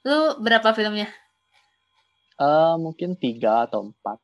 Lu 0.00 0.40
berapa 0.40 0.72
filmnya? 0.72 1.12
Eh, 2.40 2.74
mungkin 2.80 3.20
tiga 3.20 3.68
atau 3.68 3.92
empat. 3.92 4.16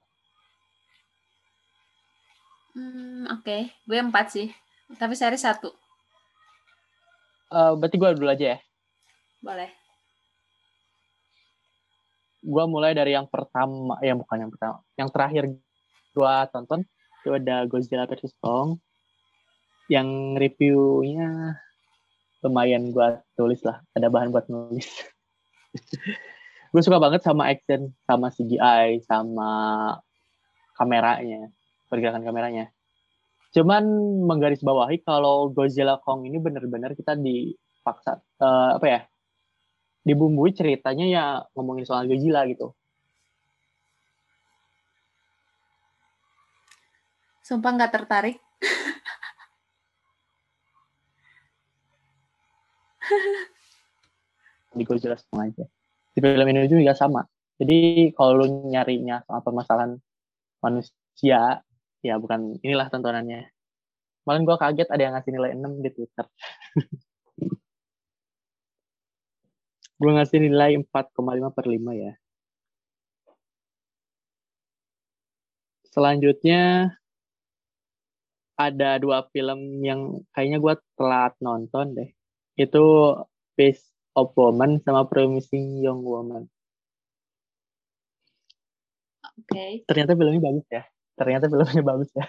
Hmm, 2.73 3.29
oke. 3.29 3.69
Gue 3.85 3.99
empat 4.01 4.27
sih. 4.33 4.49
Tapi 4.97 5.13
seri 5.13 5.37
satu. 5.37 5.69
Eh, 7.53 7.73
berarti 7.77 7.97
gue 8.01 8.11
dulu 8.17 8.29
aja 8.33 8.47
ya. 8.57 8.59
Boleh. 9.45 9.69
Gue 12.43 12.65
mulai 12.67 12.97
dari 12.97 13.13
yang 13.13 13.29
pertama, 13.29 14.01
ya 14.01 14.17
bukan 14.17 14.49
yang 14.49 14.51
pertama, 14.51 14.77
yang 14.99 15.09
terakhir 15.13 15.45
gue 16.17 16.35
tonton 16.51 16.83
itu 17.23 17.31
ada 17.31 17.69
Godzilla 17.69 18.09
vs 18.09 18.35
Kong. 18.41 18.81
Yang 19.87 20.09
reviewnya 20.41 21.61
lumayan 22.43 22.91
gue 22.91 23.21
tulis 23.37 23.61
lah, 23.63 23.85
ada 23.95 24.09
bahan 24.09 24.33
buat 24.33 24.49
nulis. 24.49 24.89
gue 26.73 26.83
suka 26.83 26.99
banget 26.99 27.21
sama 27.21 27.53
action, 27.53 27.93
sama 28.09 28.33
CGI, 28.33 29.05
sama 29.05 29.51
kameranya, 30.75 31.53
pergerakan 31.93 32.25
kameranya. 32.25 32.73
Cuman 33.53 33.85
menggarisbawahi 34.25 35.05
kalau 35.05 35.53
Godzilla 35.53 36.01
Kong 36.01 36.25
ini 36.25 36.41
benar-benar 36.41 36.97
kita 36.97 37.13
dipaksa 37.13 38.25
uh, 38.41 38.81
apa 38.81 38.87
ya? 38.89 39.05
Dibumbui 40.03 40.51
ceritanya 40.57 41.07
ya 41.07 41.45
ngomongin 41.53 41.85
soal 41.85 42.09
Godzilla 42.09 42.49
gitu. 42.49 42.73
Sumpah 47.45 47.77
nggak 47.77 47.93
tertarik. 47.93 48.41
di 54.73 54.89
Godzilla 54.89 55.21
semua 55.21 55.45
aja. 55.45 55.69
Di 56.17 56.25
film 56.25 56.49
ini 56.49 56.65
juga 56.69 56.95
sama. 56.97 57.21
Jadi 57.61 58.09
kalau 58.17 58.41
lu 58.43 58.47
nyarinya 58.73 59.21
soal 59.29 59.45
permasalahan 59.45 60.01
manusia, 60.65 61.61
ya 62.03 62.19
bukan 62.23 62.59
inilah 62.67 62.91
tontonannya. 62.91 63.49
Malah 64.27 64.41
gue 64.47 64.57
kaget 64.59 64.89
ada 64.91 65.03
yang 65.03 65.15
ngasih 65.19 65.33
nilai 65.35 65.51
6 65.59 65.83
di 65.83 65.91
Twitter. 65.95 66.27
gue 70.03 70.11
ngasih 70.19 70.39
nilai 70.43 70.71
4,5 70.83 71.57
per 71.57 71.67
5 71.71 71.95
ya. 71.95 72.13
Selanjutnya 75.93 76.91
ada 78.57 78.97
dua 79.03 79.29
film 79.35 79.85
yang 79.85 80.23
kayaknya 80.33 80.59
gue 80.63 80.75
telat 80.97 81.35
nonton 81.43 81.87
deh. 81.99 82.11
Itu 82.57 83.17
Piece 83.59 83.93
of 84.17 84.33
Woman 84.39 84.81
sama 84.81 85.05
Promising 85.05 85.83
Young 85.85 86.01
Woman. 86.05 86.49
Oke. 89.43 89.53
Okay. 89.53 89.73
Ternyata 89.89 90.15
filmnya 90.17 90.41
bagus 90.41 90.67
ya. 90.71 90.83
Ternyata 91.17 91.49
filmnya 91.49 91.85
bagus 91.85 92.11
ya. 92.17 92.27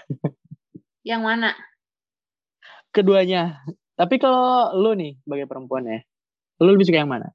Yang 1.03 1.21
mana? 1.23 1.49
Keduanya. 2.91 3.63
Tapi 3.93 4.17
kalau 4.17 4.73
lu 4.73 4.97
nih 4.97 5.19
sebagai 5.21 5.45
perempuan 5.45 5.85
ya, 5.85 5.99
lu 6.63 6.73
lebih 6.73 6.87
suka 6.87 7.03
yang 7.03 7.11
mana? 7.11 7.29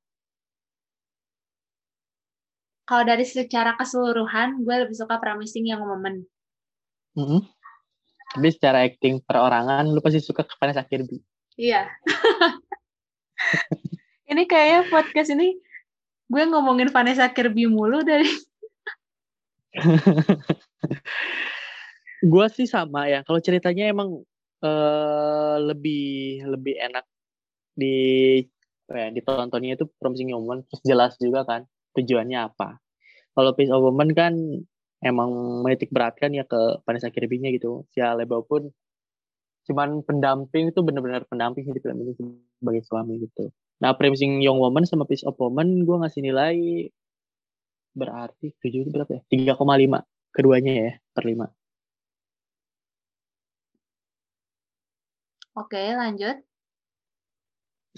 Kalau 2.89 3.05
dari 3.05 3.25
secara 3.29 3.77
keseluruhan, 3.77 4.65
gue 4.65 4.77
lebih 4.89 4.97
suka 4.97 5.21
Promising 5.21 5.69
Young 5.69 5.85
Woman. 5.85 6.25
Mm 7.15 7.27
-hmm. 7.27 7.41
Tapi 8.33 8.49
secara 8.49 8.85
acting 8.85 9.21
perorangan, 9.25 9.93
lu 9.93 10.01
pasti 10.01 10.25
suka 10.25 10.45
ke 10.45 10.57
Vanessa 10.57 10.85
Kirby. 10.85 11.21
Iya. 11.61 11.85
ini 14.33 14.45
kayaknya 14.45 14.89
podcast 14.93 15.33
ini 15.33 15.57
gue 16.29 16.45
ngomongin 16.45 16.93
Vanessa 16.93 17.33
Kirby 17.33 17.65
mulu 17.65 18.05
dari 18.05 18.29
gue 22.33 22.47
sih 22.55 22.67
sama 22.67 23.07
ya. 23.07 23.23
Kalau 23.23 23.41
ceritanya 23.43 23.91
emang 23.91 24.23
uh, 24.63 25.57
lebih 25.63 26.43
lebih 26.47 26.75
enak 26.79 27.05
di 27.79 27.97
ya, 28.91 29.09
ditontonnya 29.15 29.79
itu 29.79 29.87
Promising 30.01 30.35
Woman 30.35 30.67
terus 30.67 30.83
jelas 30.83 31.13
juga 31.23 31.47
kan 31.47 31.67
tujuannya 31.95 32.39
apa. 32.39 32.79
Kalau 33.39 33.55
Piece 33.55 33.71
of 33.71 33.85
Woman 33.87 34.11
kan 34.19 34.35
emang 34.99 35.63
menitik 35.63 35.95
beratkan 35.95 36.35
ya 36.35 36.43
ke 36.43 36.83
Vanessa 36.83 37.11
Kirby-nya 37.11 37.55
gitu. 37.55 37.87
Si 37.95 38.03
Alebo 38.03 38.43
pun 38.43 38.67
cuman 39.69 40.01
pendamping 40.03 40.73
itu 40.73 40.81
benar-benar 40.81 41.29
pendamping 41.29 41.69
di 41.71 41.79
film 41.79 42.03
ini 42.03 42.17
sebagai 42.59 42.83
suami 42.89 43.21
gitu. 43.21 43.53
Nah, 43.79 43.95
Promising 43.95 44.43
Young 44.43 44.59
Woman 44.59 44.89
sama 44.89 45.07
Piece 45.07 45.23
of 45.23 45.39
Woman 45.39 45.87
gue 45.87 45.97
ngasih 46.03 46.25
nilai 46.25 46.57
berarti 47.95 48.55
7 48.59 48.87
itu 48.87 48.91
berapa 48.91 49.11
ya? 49.11 49.55
3,5 49.55 50.03
keduanya 50.39 50.73
ya 50.79 50.91
per 51.11 51.27
5. 51.27 51.51
Oke, 55.59 55.83
lanjut. 55.99 56.39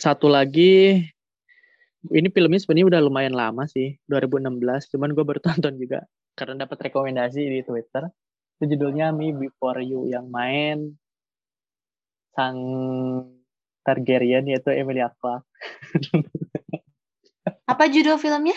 Satu 0.01 0.33
lagi 0.33 1.05
ini 2.09 2.29
filmnya 2.33 2.57
sebenarnya 2.57 2.97
udah 2.97 3.01
lumayan 3.05 3.37
lama 3.37 3.69
sih, 3.69 4.01
2016, 4.09 4.89
cuman 4.89 5.13
gue 5.13 5.21
baru 5.21 5.41
tonton 5.45 5.77
juga 5.77 6.09
karena 6.33 6.65
dapat 6.65 6.89
rekomendasi 6.89 7.45
di 7.45 7.61
Twitter. 7.61 8.09
Itu 8.57 8.65
judulnya 8.77 9.13
Me 9.13 9.37
Before 9.37 9.85
You 9.85 10.09
yang 10.09 10.33
main 10.33 10.97
sang 12.33 12.57
Targaryen 13.85 14.49
yaitu 14.49 14.73
Emilia 14.73 15.13
Clarke. 15.21 15.45
Apa 17.69 17.85
judul 17.93 18.17
filmnya? 18.17 18.57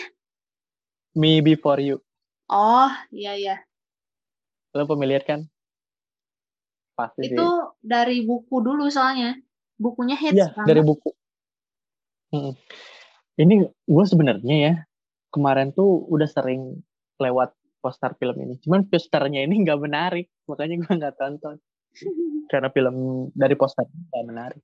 Me 1.12 1.44
Before 1.44 1.84
You. 1.84 2.00
Oh, 2.48 2.92
iya 3.12 3.36
iya. 3.36 3.56
Lo 4.74 4.84
familiar 4.90 5.22
kan? 5.22 5.46
Pasti 6.94 7.30
Itu 7.30 7.38
sih. 7.38 7.50
dari 7.82 8.22
buku 8.26 8.58
dulu 8.58 8.90
soalnya. 8.90 9.38
Bukunya 9.74 10.14
hits 10.14 10.34
Iya, 10.34 10.48
dari 10.66 10.82
buku. 10.82 11.10
Hmm. 12.30 12.54
Ini 13.34 13.54
gue 13.66 14.04
sebenarnya 14.06 14.56
ya 14.58 14.74
kemarin 15.34 15.74
tuh 15.74 16.06
udah 16.06 16.26
sering 16.30 16.78
lewat 17.18 17.54
poster 17.82 18.14
film 18.18 18.38
ini. 18.38 18.54
Cuman 18.62 18.86
posternya 18.86 19.42
ini 19.42 19.66
nggak 19.66 19.80
menarik, 19.82 20.30
makanya 20.46 20.74
gue 20.82 20.92
nggak 20.94 21.14
tonton. 21.18 21.56
Karena 22.50 22.70
film 22.70 23.28
dari 23.34 23.54
poster 23.58 23.86
nggak 23.86 24.26
menarik. 24.26 24.62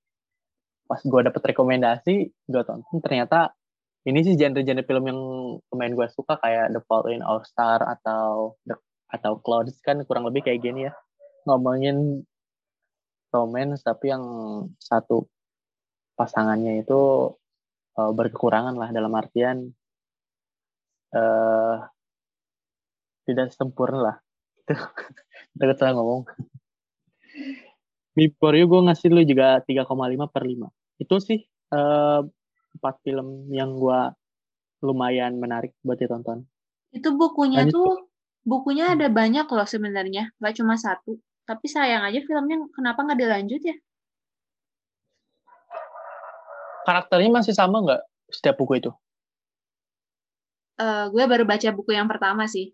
Pas 0.87 1.03
gue 1.03 1.21
dapet 1.23 1.43
rekomendasi, 1.55 2.15
gue 2.31 2.63
tonton. 2.63 3.03
Ternyata 3.03 3.51
ini 4.07 4.25
sih 4.25 4.35
genre-genre 4.39 4.87
film 4.87 5.05
yang 5.11 5.21
pemain 5.69 5.93
gue 5.93 6.07
suka 6.15 6.39
kayak 6.41 6.73
The 6.73 6.81
Fall 6.87 7.11
in 7.13 7.21
All 7.27 7.43
Star 7.45 7.83
atau 7.85 8.55
The, 8.65 8.79
atau 9.11 9.43
Clouds 9.43 9.79
kan 9.83 10.03
kurang 10.07 10.27
lebih 10.31 10.47
kayak 10.47 10.63
gini 10.63 10.87
ya. 10.89 10.93
Ngomongin 11.47 12.23
romance 13.31 13.83
tapi 13.83 14.11
yang 14.11 14.25
satu 14.79 15.27
pasangannya 16.19 16.83
itu 16.83 17.33
uh, 17.99 18.13
berkekurangan 18.15 18.75
lah 18.75 18.91
dalam 18.91 19.15
artian 19.15 19.71
uh, 21.15 21.87
tidak 23.27 23.55
sempurna 23.55 23.99
lah. 23.99 24.17
Itu 24.63 24.75
kita 25.59 25.75
salah 25.79 25.99
ngomong. 25.99 26.27
Before 28.15 28.59
You 28.59 28.67
gue 28.67 28.81
ngasih 28.91 29.09
lu 29.15 29.23
juga 29.23 29.63
3,5 29.63 29.87
per 30.35 30.43
5 30.43 30.67
itu 31.01 31.17
sih 31.23 31.41
uh, 31.73 32.21
empat 32.77 32.95
film 33.01 33.49
yang 33.51 33.73
gue 33.75 34.01
lumayan 34.85 35.41
menarik 35.41 35.73
buat 35.81 35.97
ditonton. 35.97 36.45
Itu 36.93 37.17
bukunya 37.17 37.65
Lanjut. 37.65 37.75
tuh 37.75 37.93
bukunya 38.47 38.97
ada 38.97 39.07
banyak 39.07 39.47
loh 39.47 39.69
sebenarnya, 39.69 40.33
nggak 40.41 40.55
cuma 40.61 40.75
satu. 40.77 41.19
Tapi 41.45 41.67
sayang 41.67 42.07
aja 42.07 42.21
filmnya 42.23 42.63
kenapa 42.73 43.03
nggak 43.03 43.19
dilanjut 43.19 43.63
ya? 43.63 43.77
Karakternya 46.87 47.31
masih 47.31 47.55
sama 47.55 47.83
nggak 47.83 48.03
setiap 48.31 48.57
buku 48.59 48.81
itu? 48.81 48.91
Uh, 50.81 51.13
gue 51.13 51.25
baru 51.29 51.45
baca 51.45 51.69
buku 51.77 51.93
yang 51.93 52.09
pertama 52.09 52.49
sih. 52.49 52.73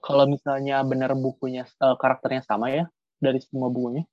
Kalau 0.00 0.24
misalnya 0.24 0.80
benar 0.86 1.12
bukunya 1.12 1.68
uh, 1.82 1.98
karakternya 1.98 2.40
sama 2.46 2.72
ya 2.72 2.88
dari 3.20 3.42
semua 3.42 3.68
bukunya, 3.68 4.06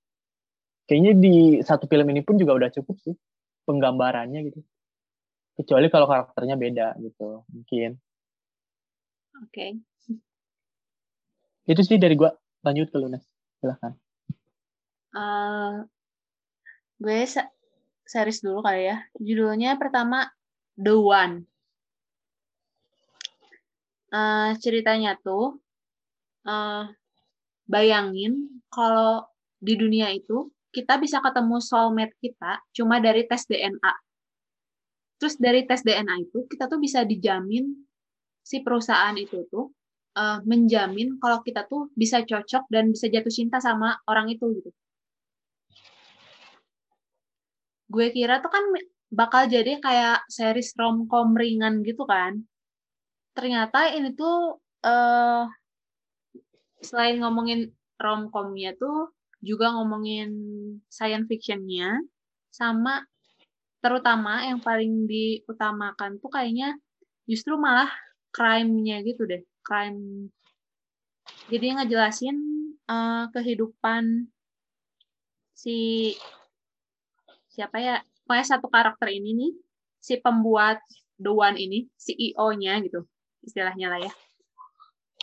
kayaknya 0.89 1.13
di 1.15 1.33
satu 1.61 1.85
film 1.85 2.09
ini 2.09 2.25
pun 2.25 2.35
juga 2.35 2.57
udah 2.57 2.69
cukup 2.73 2.97
sih 3.05 3.15
penggambarannya 3.65 4.39
gitu 4.49 4.61
kecuali 5.55 5.87
kalau 5.87 6.05
karakternya 6.05 6.55
beda 6.59 6.87
gitu 7.01 7.47
mungkin 7.49 7.97
oke. 9.43 9.51
Okay. 9.51 9.69
itu 11.65 11.81
sih 11.81 11.97
dari 11.97 12.13
gua. 12.13 12.31
Lanjut 12.61 12.89
ke 12.93 12.97
Lunas 12.97 13.25
silahkan. 13.61 13.93
Uh, 15.15 15.87
gue 16.99 17.23
series 18.05 18.39
dulu 18.43 18.61
kali 18.61 18.91
ya. 18.91 19.01
Judulnya 19.17 19.79
pertama 19.81 20.29
The 20.77 20.93
One. 20.93 21.35
Uh, 24.13 24.55
ceritanya 24.61 25.17
tuh 25.19 25.59
uh, 26.47 26.87
bayangin 27.67 28.61
kalau 28.69 29.25
di 29.59 29.75
dunia 29.75 30.13
itu 30.13 30.53
kita 30.69 30.99
bisa 30.99 31.23
ketemu 31.23 31.57
soulmate 31.63 32.15
kita 32.21 32.61
cuma 32.75 33.01
dari 33.01 33.25
tes 33.25 33.47
DNA. 33.47 33.93
Terus 35.19 35.35
dari 35.39 35.63
tes 35.63 35.81
DNA 35.81 36.27
itu 36.27 36.43
kita 36.47 36.67
tuh 36.67 36.79
bisa 36.79 37.07
dijamin 37.07 37.71
si 38.45 38.61
perusahaan 38.61 39.17
itu 39.17 39.49
tuh 39.49 39.73
uh, 40.13 40.39
menjamin 40.45 41.17
kalau 41.17 41.41
kita 41.41 41.65
tuh 41.65 41.89
bisa 41.97 42.21
cocok 42.21 42.69
dan 42.69 42.93
bisa 42.93 43.09
jatuh 43.09 43.33
cinta 43.33 43.57
sama 43.57 43.97
orang 44.05 44.29
itu 44.29 44.45
gitu. 44.61 44.69
Gue 47.89 48.13
kira 48.13 48.45
tuh 48.45 48.53
kan 48.53 48.65
bakal 49.09 49.49
jadi 49.49 49.81
kayak 49.81 50.29
series 50.29 50.77
romcom 50.77 51.33
ringan 51.33 51.81
gitu 51.81 52.05
kan. 52.05 52.45
Ternyata 53.33 53.89
ini 53.97 54.13
tuh 54.13 54.61
uh, 54.85 55.49
selain 56.85 57.17
ngomongin 57.17 57.73
romcomnya 57.97 58.77
tuh 58.77 59.09
juga 59.41 59.73
ngomongin 59.73 60.29
science 60.89 61.25
fictionnya 61.29 62.01
sama 62.53 63.05
terutama 63.83 64.41
yang 64.41 64.57
paling 64.61 65.05
diutamakan 65.05 66.17
tuh 66.17 66.33
kayaknya 66.33 66.73
justru 67.29 67.53
malah 67.53 67.91
crime-nya 68.35 68.99
gitu 69.07 69.23
deh 69.23 69.39
crime. 69.63 70.27
Jadi 71.47 71.79
ngejelasin 71.79 72.37
uh, 72.91 73.31
kehidupan 73.31 74.27
si 75.55 76.11
siapa 77.47 77.79
ya 77.79 77.95
pokoknya 78.27 78.45
satu 78.59 78.67
karakter 78.67 79.07
ini 79.07 79.31
nih 79.31 79.51
si 80.03 80.19
pembuat 80.19 80.83
The 81.15 81.31
One 81.31 81.55
ini 81.55 81.87
CEO-nya 81.95 82.83
gitu 82.83 83.07
istilahnya 83.47 83.87
lah 83.87 83.99
ya. 84.03 84.11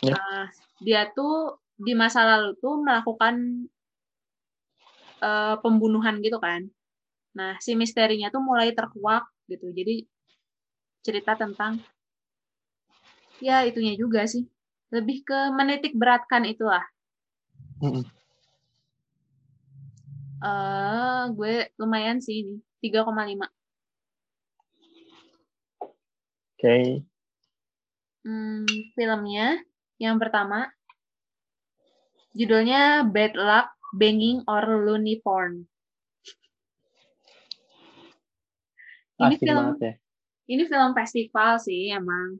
Ya. 0.01 0.15
Uh, 0.17 0.45
dia 0.81 1.01
tuh 1.13 1.61
di 1.77 1.93
masa 1.93 2.25
lalu 2.25 2.57
tuh 2.57 2.81
melakukan 2.81 3.69
uh, 5.21 5.55
pembunuhan 5.61 6.17
gitu 6.25 6.41
kan. 6.41 6.65
Nah 7.37 7.61
si 7.61 7.77
misterinya 7.77 8.33
tuh 8.33 8.41
mulai 8.41 8.73
terkuak 8.73 9.29
gitu. 9.45 9.69
Jadi 9.69 10.09
cerita 11.05 11.37
tentang 11.37 11.77
ya 13.43 13.67
itunya 13.67 13.99
juga 13.99 14.23
sih 14.23 14.47
lebih 14.95 15.27
ke 15.27 15.39
menitik 15.51 15.91
beratkan 15.99 16.47
itulah 16.47 16.83
Mm-mm. 17.83 18.07
eh 20.43 21.23
gue 21.35 21.53
lumayan 21.75 22.23
sih 22.23 22.47
ini 22.47 22.55
3,5 22.79 23.51
Oke. 26.63 27.03
Hmm, 28.23 28.63
filmnya 28.95 29.59
yang 29.99 30.15
pertama 30.15 30.71
judulnya 32.31 33.03
Bad 33.11 33.35
Luck 33.35 33.67
Banging 33.99 34.47
or 34.47 34.63
Looney 34.63 35.19
Porn. 35.19 35.67
Ini 39.19 39.35
Asik 39.35 39.43
film 39.43 39.75
ya. 39.83 39.93
ini 40.47 40.63
film 40.63 40.91
festival 40.95 41.59
sih 41.59 41.91
emang. 41.91 42.39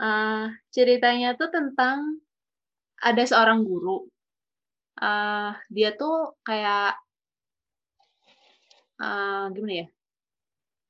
Eh, 0.00 0.44
ceritanya 0.72 1.36
tuh 1.36 1.52
tentang 1.52 2.24
ada 3.04 3.20
seorang 3.20 3.60
guru. 3.68 4.08
Eh, 4.96 5.52
dia 5.68 5.92
tuh 5.92 6.40
kayak 6.40 6.96
eh, 8.96 9.44
gimana 9.52 9.74
ya? 9.84 9.86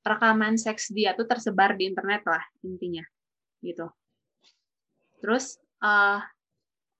Rekaman 0.06 0.54
seks 0.56 0.94
dia 0.94 1.12
tuh 1.18 1.26
tersebar 1.26 1.74
di 1.74 1.90
internet 1.90 2.22
lah 2.22 2.42
intinya, 2.62 3.02
gitu. 3.66 3.90
Terus 5.18 5.58
eh, 5.82 6.18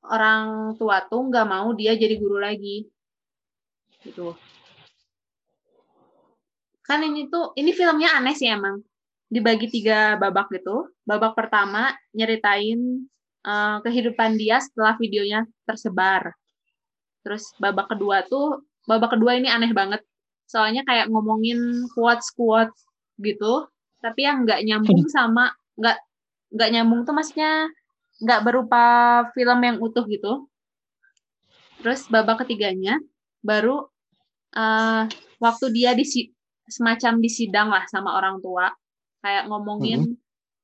orang 0.03 0.75
tua 0.75 1.07
tuh 1.07 1.31
nggak 1.31 1.46
mau 1.46 1.70
dia 1.79 1.94
jadi 1.94 2.18
guru 2.18 2.42
lagi, 2.42 2.90
gitu. 4.03 4.35
Kan 6.83 7.07
ini 7.07 7.31
tuh 7.31 7.55
ini 7.55 7.70
filmnya 7.70 8.18
aneh 8.18 8.35
sih 8.35 8.51
emang 8.51 8.83
dibagi 9.30 9.70
tiga 9.70 10.18
babak 10.18 10.50
gitu. 10.50 10.90
Babak 11.06 11.38
pertama 11.38 11.94
nyeritain 12.12 13.06
uh, 13.46 13.78
kehidupan 13.80 14.34
dia 14.36 14.58
setelah 14.58 14.98
videonya 14.98 15.46
tersebar. 15.64 16.34
Terus 17.22 17.46
babak 17.62 17.94
kedua 17.94 18.26
tuh, 18.26 18.66
babak 18.84 19.14
kedua 19.16 19.38
ini 19.38 19.46
aneh 19.46 19.70
banget. 19.70 20.02
Soalnya 20.50 20.82
kayak 20.82 21.06
ngomongin 21.14 21.86
quotes-quotes 21.94 22.74
gitu, 23.22 23.70
tapi 24.02 24.26
yang 24.26 24.42
nggak 24.42 24.66
nyambung 24.66 25.06
sama 25.06 25.54
nggak 25.78 25.96
nggak 26.50 26.70
nyambung 26.74 27.06
tuh 27.06 27.14
maksudnya 27.14 27.70
nggak 28.18 28.40
berupa 28.42 28.84
film 29.32 29.60
yang 29.62 29.78
utuh 29.78 30.02
gitu. 30.10 30.50
Terus 31.80 32.10
babak 32.10 32.44
ketiganya 32.44 32.98
baru 33.40 33.86
uh, 34.58 35.04
waktu 35.38 35.66
dia 35.72 35.94
di 35.94 36.04
semacam 36.66 37.12
disidang 37.22 37.68
lah 37.70 37.86
sama 37.88 38.18
orang 38.18 38.42
tua 38.42 38.68
kayak 39.20 39.48
ngomongin 39.48 40.16
Mhm. 40.16 40.16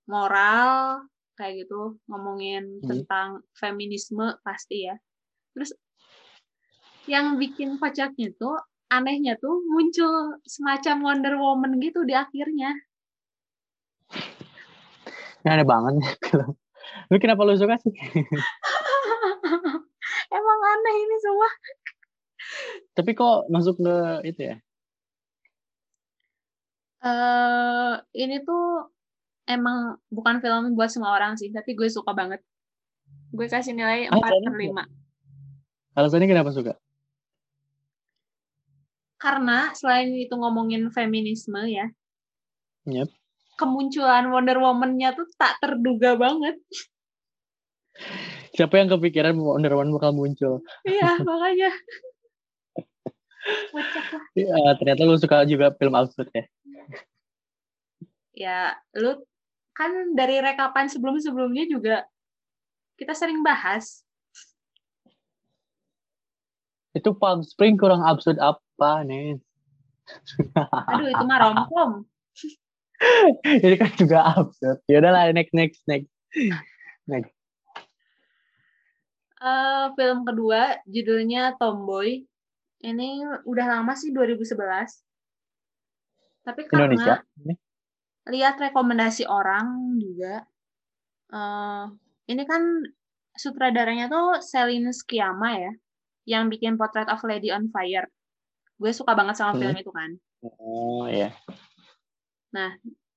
moral 0.08 1.04
kayak 1.36 1.66
gitu 1.66 2.00
ngomongin 2.08 2.80
Mhm. 2.80 2.88
tentang 2.88 3.28
feminisme 3.56 4.36
pasti 4.40 4.88
ya 4.88 4.96
terus 5.52 5.72
yang 7.06 7.38
bikin 7.38 7.78
kocaknya 7.78 8.34
tuh 8.40 8.58
anehnya 8.90 9.38
tuh 9.38 9.62
muncul 9.70 10.38
semacam 10.46 10.96
Wonder 11.06 11.34
Woman 11.38 11.78
gitu 11.78 12.02
di 12.02 12.14
akhirnya 12.16 12.74
Ini 15.46 15.54
aneh 15.54 15.62
banget. 15.62 15.94
Lu 17.06 17.22
kenapa 17.22 17.46
lu 17.46 17.54
suka 17.54 17.78
sih? 17.78 17.94
emang 20.34 20.60
aneh 20.74 20.94
ini 21.06 21.16
semua 21.22 21.50
Tapi 22.98 23.10
kok 23.14 23.46
masuk 23.46 23.78
ke 23.78 23.94
itu 24.26 24.42
ya? 24.50 24.56
Eh 27.06 27.92
ini 28.18 28.42
tuh 28.42 28.90
emang 29.46 29.94
bukan 30.10 30.42
film 30.42 30.74
buat 30.74 30.90
semua 30.90 31.14
orang 31.14 31.38
sih 31.38 31.54
tapi 31.54 31.78
gue 31.78 31.86
suka 31.86 32.10
banget 32.10 32.42
gue 33.30 33.46
kasih 33.46 33.78
nilai 33.78 34.10
4 34.10 34.18
per 34.18 34.54
5 34.54 34.82
Alasannya 35.96 36.28
kenapa 36.28 36.50
suka? 36.52 36.74
karena 39.16 39.72
selain 39.72 40.12
itu 40.12 40.34
ngomongin 40.36 40.92
feminisme 40.92 41.56
ya 41.64 41.88
Yep. 42.86 43.10
kemunculan 43.58 44.30
Wonder 44.30 44.60
Woman-nya 44.62 45.16
tuh 45.16 45.26
tak 45.40 45.58
terduga 45.58 46.14
banget 46.14 46.60
Siapa 48.52 48.76
yang 48.76 48.92
kepikiran 48.92 49.32
Wonder 49.40 49.72
Woman 49.72 49.96
bakal 49.96 50.12
muncul? 50.12 50.60
iya 50.84 51.16
makanya. 51.28 51.72
Ya, 54.36 54.58
ternyata 54.76 55.06
lu 55.06 55.16
suka 55.16 55.46
juga 55.46 55.72
film 55.78 55.94
absurd 55.94 56.28
ya? 56.34 56.44
ya 58.36 58.58
lu 58.92 59.24
kan 59.72 60.12
dari 60.12 60.44
rekapan 60.44 60.92
sebelum-sebelumnya 60.92 61.64
juga 61.72 62.04
kita 63.00 63.16
sering 63.16 63.40
bahas 63.40 64.04
Itu 66.96 67.12
Palm 67.12 67.44
Spring 67.44 67.76
kurang 67.76 68.04
absurd 68.04 68.40
apa 68.40 69.04
nih? 69.04 69.36
aduh 70.88 71.08
itu 71.12 71.24
mah 71.28 71.38
romcom 71.44 71.90
Ini 73.64 73.76
kan 73.76 73.92
juga 74.00 74.24
absurd. 74.24 74.80
Ya 74.88 75.04
udahlah 75.04 75.28
next 75.36 75.52
next 75.52 75.84
next. 75.84 76.08
Next. 77.04 77.36
Eh, 79.36 79.86
film 80.00 80.24
kedua 80.24 80.80
judulnya 80.88 81.60
Tomboy 81.60 82.24
ini 82.84 83.24
udah 83.48 83.66
lama 83.78 83.92
sih 83.96 84.12
2011 84.12 85.00
tapi 86.44 86.68
karena 86.68 86.92
Indonesia. 86.92 87.16
lihat 88.30 88.54
rekomendasi 88.58 89.24
orang 89.26 89.96
juga 90.02 90.44
eh 91.32 91.84
ini 92.26 92.42
kan 92.46 92.62
sutradaranya 93.34 94.06
tuh 94.10 94.42
Celine 94.42 94.90
Sciamma 94.94 95.50
ya 95.58 95.72
yang 96.26 96.50
bikin 96.50 96.74
Portrait 96.74 97.06
of 97.10 97.22
Lady 97.22 97.50
on 97.54 97.70
Fire 97.70 98.06
gue 98.76 98.92
suka 98.92 99.16
banget 99.16 99.38
sama 99.38 99.56
Hmm. 99.56 99.60
film 99.62 99.76
itu 99.78 99.92
kan 99.94 100.10
Oh 100.44 101.08
iya. 101.10 101.32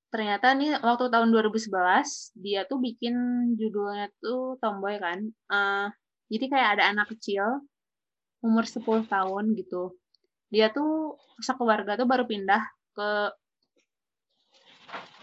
ternyata 0.09 0.57
nih 0.57 0.81
waktu 0.81 1.05
tahun 1.13 1.29
2011 1.29 2.33
dia 2.33 2.65
tuh 2.65 2.81
bikin 2.81 3.13
judulnya 3.53 4.09
tuh 4.17 4.57
Tomboy 4.57 4.97
kan 4.97 5.19
Eh 5.53 5.87
jadi 6.33 6.45
kayak 6.49 6.69
ada 6.77 6.83
anak 6.93 7.13
kecil 7.13 7.65
umur 8.39 8.65
10 8.65 9.05
tahun 9.05 9.55
gitu 9.59 9.95
dia 10.49 10.71
tuh 10.73 11.19
sekeluarga 11.39 11.99
tuh 11.99 12.07
baru 12.09 12.25
pindah 12.25 12.63
ke 12.95 13.09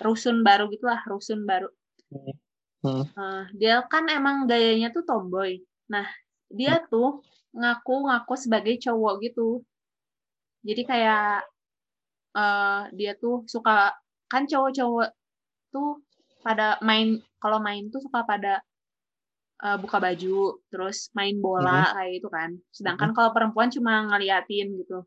rusun 0.04 0.44
baru 0.46 0.70
gitulah 0.70 1.00
rusun 1.08 1.42
baru 1.48 1.72
Hmm. 2.86 3.02
Eh, 3.02 3.42
dia 3.58 3.82
kan 3.90 4.06
emang 4.06 4.46
gayanya 4.46 4.94
tuh 4.94 5.02
tomboy. 5.02 5.58
Nah, 5.90 6.06
dia 6.46 6.78
tuh 6.86 7.24
ngaku-ngaku 7.50 8.34
sebagai 8.38 8.78
cowok 8.78 9.14
gitu. 9.26 9.66
Jadi 10.66 10.82
kayak 10.86 11.46
eh 12.36 12.82
dia 12.98 13.12
tuh 13.16 13.48
suka 13.48 13.96
kan 14.28 14.44
cowok-cowok 14.44 15.08
tuh 15.72 16.04
pada 16.44 16.76
main 16.84 17.18
kalau 17.42 17.58
main 17.58 17.88
tuh 17.88 18.00
suka 18.04 18.22
pada 18.28 18.60
eh, 19.62 19.76
buka 19.80 19.96
baju, 20.02 20.60
terus 20.68 21.08
main 21.16 21.36
bola 21.40 21.92
kayak 21.96 22.12
itu 22.20 22.28
kan. 22.28 22.50
Sedangkan 22.72 23.16
kalau 23.16 23.30
perempuan 23.32 23.72
cuma 23.72 24.04
ngeliatin 24.08 24.76
gitu. 24.76 25.04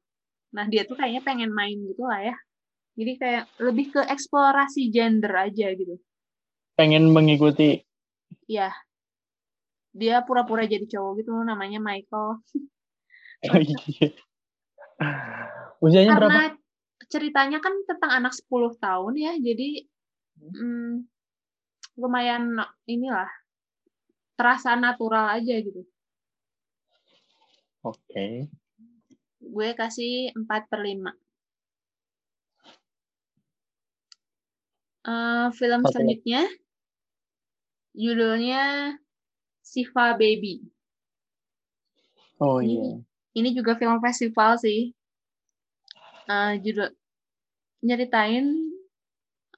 Nah, 0.56 0.66
dia 0.66 0.86
tuh 0.86 0.98
kayaknya 0.98 1.22
pengen 1.22 1.52
main 1.54 1.78
gitu 1.78 2.06
lah 2.10 2.34
ya. 2.34 2.36
Jadi 2.98 3.12
kayak 3.16 3.44
lebih 3.62 3.96
ke 3.96 4.02
eksplorasi 4.04 4.90
gender 4.92 5.32
aja 5.32 5.72
gitu. 5.72 5.96
Pengen 6.76 7.14
mengikuti. 7.14 7.80
Iya. 8.50 8.74
Dia 9.94 10.26
pura-pura 10.26 10.66
jadi 10.66 10.86
cowok 10.86 11.24
gitu 11.24 11.32
namanya 11.46 11.80
Michael. 11.82 12.42
Oh, 13.40 13.56
iya. 13.56 14.12
Usianya 15.80 16.20
berapa? 16.20 16.28
Karena 16.28 16.46
ceritanya 17.08 17.64
kan 17.64 17.72
tentang 17.88 18.12
anak 18.12 18.36
10 18.36 18.76
tahun 18.84 19.14
ya, 19.16 19.32
jadi 19.40 19.88
hmm, 20.44 21.08
lumayan 21.96 22.60
inilah 22.84 23.32
terasa 24.40 24.80
natural 24.80 25.36
aja 25.36 25.56
gitu. 25.60 25.84
Oke. 27.84 28.48
Gue 29.44 29.76
kasih 29.76 30.32
4 30.32 30.72
per 30.72 30.80
5. 30.80 31.12
Eh, 35.10 35.48
film 35.56 35.82
Oke. 35.84 35.92
selanjutnya 35.92 36.44
judulnya 37.96 38.96
Siva 39.60 40.16
Baby. 40.16 40.64
Oh 42.40 42.64
iya. 42.64 43.04
Ini 43.36 43.52
juga 43.52 43.76
film 43.76 44.00
festival 44.00 44.56
sih. 44.56 44.96
Eh 46.30 46.54
judul 46.64 46.88
nyeritain 47.84 48.46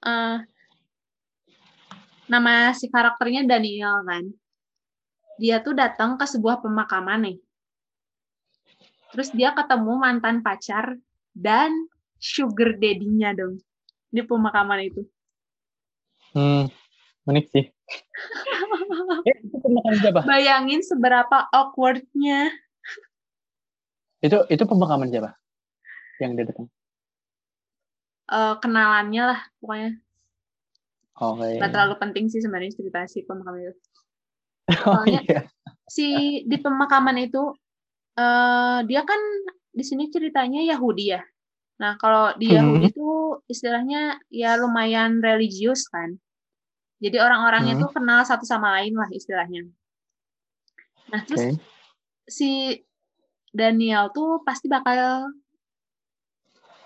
eh 0.02 0.38
nama 2.26 2.72
si 2.74 2.88
karakternya 2.88 3.46
Daniel 3.46 4.02
kan. 4.08 4.24
Dia 5.40 5.64
tuh 5.64 5.72
datang 5.72 6.20
ke 6.20 6.24
sebuah 6.28 6.60
pemakaman 6.60 7.28
nih. 7.28 7.38
Terus 9.12 9.28
dia 9.36 9.52
ketemu 9.52 9.92
mantan 10.00 10.40
pacar 10.40 10.96
dan 11.36 11.72
sugar 12.16 12.76
daddy-nya 12.80 13.36
dong 13.36 13.60
di 14.08 14.20
pemakaman 14.24 14.88
itu. 14.88 15.02
Hmm, 16.32 16.68
unik 17.28 17.46
sih. 17.52 17.64
eh, 19.28 19.36
itu 19.44 19.56
pemakaman 19.60 19.98
siapa? 20.00 20.20
Bayangin 20.24 20.80
seberapa 20.80 21.48
awkward-nya. 21.52 22.52
Itu 24.24 24.48
itu 24.48 24.64
pemakaman 24.64 25.12
siapa? 25.12 25.36
Yang 26.20 26.30
dia 26.36 26.44
datang. 26.48 26.68
eh, 28.32 28.54
kenalannya 28.64 29.22
lah 29.28 29.40
pokoknya. 29.60 29.90
Oh, 31.20 31.36
iya. 31.44 31.60
Gak 31.60 31.76
terlalu 31.76 31.94
penting 32.00 32.24
sih 32.32 32.40
sebenarnya 32.40 32.72
cerita 32.72 33.04
si 33.04 33.20
pemakaman 33.28 33.68
itu. 33.68 33.74
Oh, 34.86 35.02
soalnya- 35.02 35.22
iya. 35.26 35.40
si 35.90 36.06
di 36.46 36.56
pemakaman 36.56 37.18
itu 37.20 37.52
eh 38.14 38.78
dia 38.86 39.02
kan 39.02 39.18
di 39.72 39.84
sini 39.84 40.08
ceritanya 40.08 40.60
Yahudi 40.62 41.04
ya. 41.10 41.22
Nah, 41.80 41.96
kalau 41.98 42.30
di 42.36 42.52
Hmm. 42.52 42.56
Yahudi 42.78 42.86
itu 42.92 43.08
istilahnya 43.48 44.20
ya 44.28 44.54
lumayan 44.56 45.18
religius 45.18 45.88
kan. 45.88 46.14
Jadi 47.02 47.18
orang-orangnya 47.18 47.74
Hmm. 47.74 47.82
tuh 47.82 47.90
kenal 47.96 48.20
satu 48.22 48.44
sama 48.46 48.78
lain 48.78 48.94
lah 48.94 49.08
istilahnya. 49.10 49.66
Nah, 51.10 51.20
terus 51.26 51.42
Oke. 51.42 51.58
si 52.30 52.78
Daniel 53.50 54.12
tuh 54.14 54.40
pasti 54.46 54.70
bakal 54.70 55.28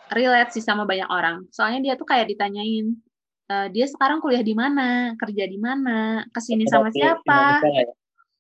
relate 0.09 0.55
sih 0.55 0.64
sama 0.64 0.87
banyak 0.87 1.07
orang. 1.11 1.45
Soalnya 1.51 1.83
dia 1.83 1.95
tuh 1.99 2.07
kayak 2.07 2.31
ditanyain, 2.31 2.95
eh, 3.51 3.67
dia 3.71 3.87
sekarang 3.87 4.23
kuliah 4.23 4.43
di 4.43 4.55
mana, 4.55 5.15
kerja 5.19 5.45
di 5.47 5.59
mana, 5.59 6.23
ke 6.31 6.41
sini 6.43 6.67
sama 6.67 6.91
siapa, 6.91 7.63
ya? 7.63 7.87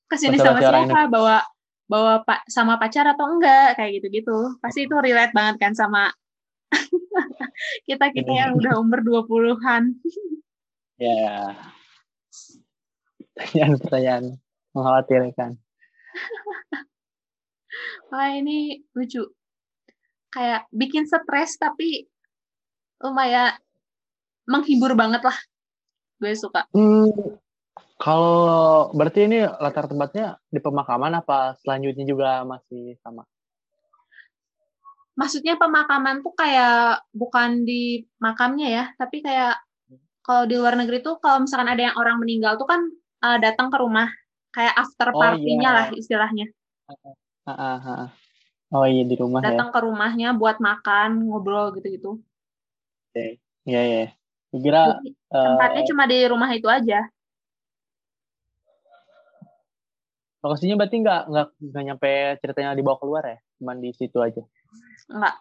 ke 0.06 0.16
sini 0.18 0.38
sama 0.38 0.58
siapa, 0.62 1.10
bawa 1.10 1.42
bawa 1.86 2.26
pak 2.26 2.50
sama 2.50 2.82
pacar 2.82 3.06
atau 3.06 3.30
enggak, 3.30 3.78
kayak 3.78 4.02
gitu-gitu. 4.02 4.58
Pasti 4.58 4.90
itu 4.90 4.94
relate 4.98 5.30
banget 5.30 5.62
kan 5.62 5.72
sama 5.74 6.10
kita 7.88 8.10
kita 8.10 8.30
yang 8.30 8.58
udah 8.58 8.82
umur 8.82 9.02
20-an. 9.02 9.90
Ya. 10.96 11.52
Pertanyaan-pertanyaan 13.36 14.40
mengkhawatirkan. 14.72 15.60
Wah 18.08 18.32
ini 18.32 18.80
lucu. 18.96 19.28
Kayak 20.32 20.64
bikin 20.72 21.04
stres 21.04 21.60
tapi 21.60 22.08
lumayan 23.04 23.60
menghibur 24.46 24.94
banget 24.94 25.22
lah. 25.26 25.36
Gue 26.16 26.32
suka. 26.32 26.64
Hmm, 26.72 27.12
kalau 28.00 28.88
berarti 28.96 29.28
ini 29.28 29.44
latar 29.60 29.90
tempatnya 29.90 30.40
di 30.48 30.60
pemakaman 30.62 31.20
apa 31.20 31.58
selanjutnya 31.60 32.04
juga 32.08 32.46
masih 32.46 32.96
sama? 33.04 33.26
Maksudnya 35.16 35.56
pemakaman 35.56 36.20
tuh 36.20 36.36
kayak 36.36 37.08
bukan 37.12 37.64
di 37.64 38.04
makamnya 38.20 38.68
ya, 38.68 38.84
tapi 39.00 39.24
kayak 39.24 39.56
kalau 40.20 40.44
di 40.44 40.60
luar 40.60 40.76
negeri 40.76 41.00
tuh 41.00 41.16
kalau 41.22 41.44
misalkan 41.44 41.72
ada 41.72 41.88
yang 41.88 41.96
orang 41.96 42.20
meninggal 42.20 42.60
tuh 42.60 42.68
kan 42.68 42.84
eh, 43.24 43.38
datang 43.40 43.72
ke 43.72 43.78
rumah 43.80 44.12
kayak 44.52 44.76
after 44.76 45.12
Oh, 45.12 45.20
party-nya 45.20 45.68
iya. 45.68 45.76
lah 45.76 45.86
istilahnya. 45.92 46.46
Ah, 47.48 47.52
ah, 47.52 47.78
ah. 47.80 48.08
Oh 48.74 48.84
iya 48.84 49.06
di 49.06 49.14
rumah 49.14 49.40
ya. 49.40 49.54
Datang 49.54 49.70
ke 49.70 49.78
rumahnya 49.84 50.34
buat 50.34 50.58
makan, 50.58 51.28
ngobrol 51.30 51.72
gitu-gitu. 51.78 52.18
Iya 53.16 53.80
iya. 53.88 54.04
Kira 54.54 54.98
eh, 55.02 55.16
tempatnya 55.30 55.82
cuma 55.90 56.04
di 56.06 56.18
rumah 56.26 56.50
itu 56.54 56.68
aja. 56.70 57.06
lokasinya 60.46 60.78
berarti 60.78 61.02
nggak 61.02 61.22
nggak 61.26 61.46
nggak 61.58 61.84
nyampe 61.90 62.12
ceritanya 62.38 62.78
dibawa 62.78 63.02
keluar 63.02 63.24
ya, 63.26 63.38
cuman 63.58 63.82
di 63.82 63.90
situ 63.90 64.14
aja. 64.22 64.46
Enggak. 65.10 65.34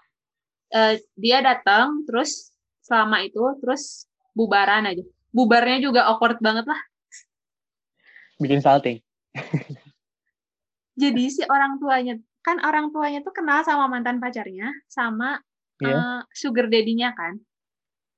Eh, 0.73 0.93
dia 1.13 1.45
datang 1.45 2.01
terus 2.09 2.49
selama 2.81 3.21
itu 3.21 3.41
terus 3.61 4.09
bubaran 4.33 4.89
aja. 4.89 5.05
Bubarnya 5.29 5.77
juga 5.77 6.09
awkward 6.09 6.41
banget 6.41 6.65
lah. 6.65 6.81
Bikin 8.41 8.65
salting. 8.65 8.97
Jadi 10.95 11.23
si 11.29 11.45
orang 11.45 11.77
tuanya 11.77 12.17
kan 12.41 12.57
orang 12.65 12.89
tuanya 12.89 13.21
tuh 13.21 13.33
kenal 13.35 13.61
sama 13.61 13.85
mantan 13.85 14.17
pacarnya 14.17 14.73
sama 14.89 15.37
Iya. 15.83 15.91
eh, 15.91 16.21
sugar 16.31 16.71
daddy-nya 16.71 17.11
kan. 17.13 17.35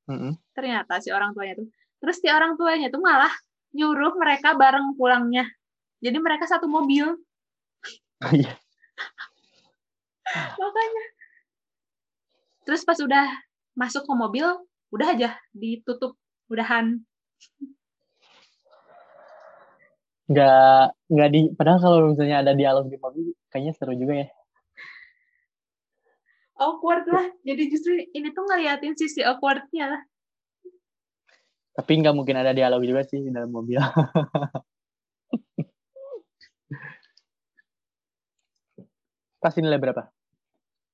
Mm-mm. 0.08 0.34
Ternyata 0.55 1.03
si 1.03 1.12
orang 1.12 1.36
tuanya 1.36 1.60
tuh. 1.60 1.68
Terus 1.99 2.18
si 2.24 2.28
orang 2.32 2.55
tuanya 2.55 2.88
tuh 2.88 3.03
malah 3.03 3.32
nyuruh 3.76 4.16
mereka 4.16 4.55
bareng 4.55 4.95
pulangnya. 4.95 5.45
Jadi 5.99 6.18
mereka 6.22 6.47
satu 6.47 6.66
mobil. 6.70 7.05
Oh, 8.24 8.34
iya. 8.34 8.55
Makanya. 10.62 11.05
Terus 12.68 12.82
pas 12.84 12.99
udah 12.99 13.26
masuk 13.80 14.03
ke 14.03 14.14
mobil, 14.16 14.47
udah 14.91 15.08
aja 15.16 15.30
ditutup 15.55 16.20
udahan. 16.51 16.99
Nggak 20.28 20.84
nggak 21.08 21.30
di. 21.32 21.39
Padahal 21.55 21.80
kalau 21.80 21.97
misalnya 22.12 22.43
ada 22.43 22.51
dialog 22.51 22.91
di 22.91 22.99
mobil, 22.99 23.32
kayaknya 23.47 23.74
seru 23.76 23.95
juga 23.95 24.26
ya. 24.26 24.28
Awkward 26.58 27.05
lah. 27.10 27.30
Jadi 27.45 27.64
justru 27.70 27.93
ini 28.14 28.34
tuh 28.34 28.43
ngeliatin 28.49 28.97
sisi 28.97 29.22
awkward-nya 29.22 29.93
lah. 29.93 30.01
Tapi 31.78 31.91
nggak 32.01 32.18
mungkin 32.18 32.41
ada 32.41 32.58
dialog 32.58 32.82
juga 32.82 33.05
sih 33.05 33.22
di 33.22 33.30
dalam 33.30 33.53
mobil. 33.53 33.78
Kasih 39.38 39.62
nilai 39.62 39.78
berapa? 39.78 40.10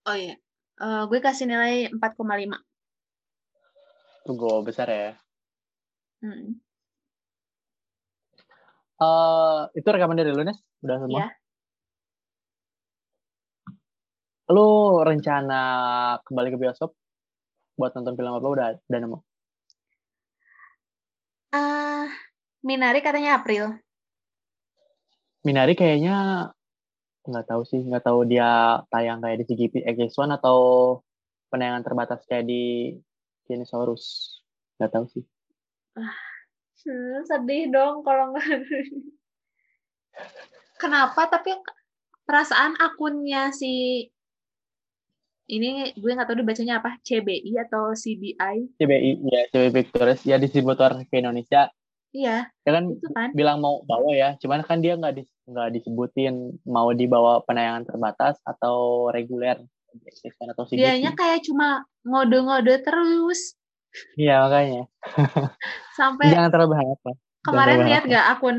Oh 0.03 0.16
iya. 0.20 0.36
Eh, 0.84 1.03
gue 1.07 1.20
kasih 1.24 1.47
nilai 1.47 1.88
4,5. 1.95 2.59
Tunggu 4.28 4.59
besar 4.68 4.91
ya. 4.91 5.16
Hmm. 6.20 6.59
Eh, 8.99 9.61
itu 9.80 9.88
rekaman 9.88 10.20
dari 10.20 10.36
lu, 10.36 10.43
Nes? 10.43 10.59
Udah 10.84 10.97
semua? 10.99 11.20
Iya. 11.24 11.28
Lu 14.51 14.99
rencana 14.99 15.61
kembali 16.27 16.51
ke 16.51 16.57
bioskop 16.59 16.91
buat 17.79 17.95
nonton 17.95 18.19
film 18.19 18.35
apa 18.35 18.47
udah 18.47 18.67
udah 18.75 18.99
nemu? 18.99 19.19
Ah, 21.53 22.11
Minari 22.59 22.99
katanya 22.99 23.39
April. 23.39 23.79
Minari 25.47 25.75
kayaknya 25.79 26.49
nggak 27.23 27.47
tahu 27.47 27.63
sih, 27.63 27.79
nggak 27.79 28.03
tahu 28.03 28.27
dia 28.27 28.83
tayang 28.91 29.23
kayak 29.23 29.43
di 29.43 29.45
CGV 29.47 29.73
X1 29.95 30.35
atau 30.39 30.59
penayangan 31.47 31.83
terbatas 31.87 32.27
kayak 32.27 32.43
di 32.43 32.95
Dinosaurus. 33.47 34.39
Nggak 34.79 34.91
tahu 34.91 35.05
sih. 35.07 35.23
Hmm, 36.83 37.23
sedih 37.23 37.71
dong 37.71 38.03
kalau 38.03 38.35
nggak. 38.35 38.43
Kenapa? 40.81 41.31
Tapi 41.31 41.55
perasaan 42.27 42.75
akunnya 42.75 43.55
si 43.55 44.03
ini 45.47 45.91
gue 45.93 46.11
nggak 46.11 46.27
tahu 46.29 46.39
dibacanya 46.39 46.79
apa 46.79 46.95
CBI 47.03 47.51
atau 47.67 47.91
CBI. 47.91 48.79
CBI, 48.79 49.11
ya 49.23 49.41
CBI 49.51 49.71
Pictures, 49.71 50.19
ya 50.23 50.35
distributor 50.39 51.03
ke 51.07 51.19
Indonesia. 51.19 51.67
Iya, 52.13 52.45
Ya 52.45 52.71
kan 52.71 52.93
itu 52.93 53.09
kan. 53.09 53.33
bilang 53.33 53.57
mau 53.57 53.81
bawa 53.83 54.13
ya, 54.13 54.29
cuman 54.37 54.61
kan 54.61 54.79
dia 54.79 54.93
nggak 54.93 55.17
dis- 55.17 55.33
nggak 55.49 55.73
disebutin 55.73 56.61
mau 56.63 56.93
dibawa 56.93 57.41
penayangan 57.41 57.89
terbatas 57.89 58.37
atau 58.45 59.09
reguler 59.09 59.57
X1 60.21 60.53
atau 60.53 60.63
CGV. 60.63 60.77
Dianya 60.77 61.11
kayak 61.17 61.41
cuma 61.41 61.89
ngode-ngode 62.05 62.85
terus 62.85 63.57
Iya 64.17 64.45
makanya. 64.45 64.83
sampai 65.99 66.33
Jangan 66.33 66.49
terlalu 66.49 66.69
berharap 66.73 66.99
lah. 67.05 67.15
kemarin 67.43 67.79
lihat 67.85 68.03
gak 68.09 68.25
akun 68.37 68.57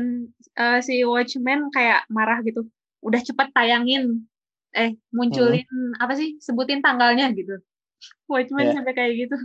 eh, 0.55 0.79
si 0.79 1.03
Watchmen 1.03 1.71
kayak 1.71 2.07
marah 2.07 2.39
gitu. 2.43 2.67
Udah 3.03 3.19
cepet 3.19 3.51
tayangin. 3.51 4.27
Eh, 4.75 4.99
munculin 5.15 5.63
apa 6.03 6.13
sih? 6.19 6.35
Sebutin 6.43 6.83
tanggalnya 6.83 7.31
gitu. 7.31 7.63
Watchmen 8.27 8.69
Iya. 8.69 8.75
sampai 8.75 8.93
kayak 8.93 9.13
gitu. 9.15 9.37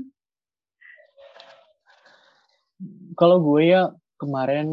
Kalau 3.15 3.39
gue 3.39 3.63
ya 3.71 3.95
kemarin 4.19 4.69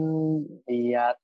lihat 0.65 1.21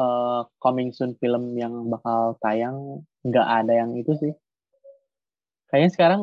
eh, 0.00 0.42
coming 0.58 0.90
soon 0.90 1.14
film 1.20 1.54
yang 1.54 1.86
bakal 1.92 2.34
tayang 2.40 3.04
nggak 3.22 3.48
ada 3.62 3.72
yang 3.84 3.94
itu 3.94 4.16
sih. 4.18 4.32
Kayaknya 5.70 5.90
sekarang 5.92 6.22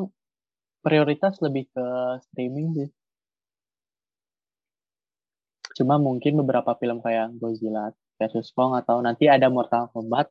prioritas 0.82 1.38
lebih 1.46 1.70
ke 1.70 1.86
streaming 2.26 2.68
sih. 2.74 2.90
Cuma 5.78 5.96
mungkin 6.02 6.36
beberapa 6.42 6.76
film 6.76 7.00
kayak 7.00 7.38
Godzilla 7.40 7.94
vs 8.20 8.52
Kong 8.52 8.76
atau 8.76 9.00
nanti 9.00 9.32
ada 9.32 9.48
Mortal 9.48 9.88
Kombat. 9.94 10.28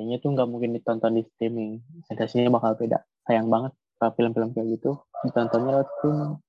Kayaknya 0.00 0.16
tuh 0.24 0.32
nggak 0.32 0.48
mungkin 0.48 0.72
ditonton 0.72 1.20
di 1.20 1.22
streaming 1.36 1.84
sensasinya 2.08 2.56
bakal 2.56 2.72
beda 2.80 3.04
sayang 3.28 3.52
banget 3.52 3.76
kalau 4.00 4.16
film-film 4.16 4.56
kayak 4.56 4.80
gitu 4.80 4.96
ditontonnya 5.28 5.76
lewat 5.76 5.88
streaming 6.00 6.40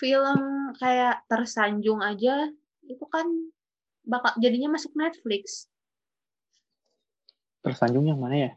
Film 0.00 0.72
kayak 0.80 1.28
Tersanjung 1.28 2.00
aja 2.00 2.48
itu 2.88 3.04
kan 3.12 3.28
bakal 4.00 4.32
jadinya 4.40 4.72
masuk 4.72 4.96
Netflix. 4.96 5.68
tersanjung 7.60 8.08
yang 8.08 8.16
mana 8.16 8.48
ya 8.48 8.52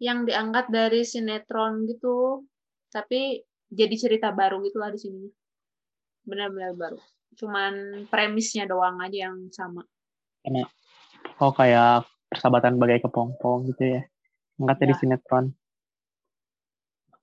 Yang 0.00 0.32
diangkat 0.32 0.66
dari 0.72 1.04
sinetron 1.04 1.84
gitu. 1.84 2.48
Tapi 2.88 3.44
jadi 3.68 3.92
cerita 4.00 4.32
baru 4.32 4.64
gitu 4.64 4.80
lah 4.80 4.88
di 4.88 4.96
sini. 4.96 5.28
Benar-benar 6.24 6.72
baru. 6.72 6.98
Cuman 7.36 8.04
premisnya 8.08 8.64
doang 8.64 8.96
aja 9.04 9.28
yang 9.28 9.52
sama. 9.52 9.84
Oh 11.40 11.52
kayak 11.54 12.06
persahabatan 12.30 12.78
bagai 12.78 13.02
kepompong 13.04 13.70
gitu 13.72 13.98
ya 13.98 14.02
angkat 14.58 14.76
dari 14.86 14.94
Ya. 14.94 14.98
sinetron 15.00 15.44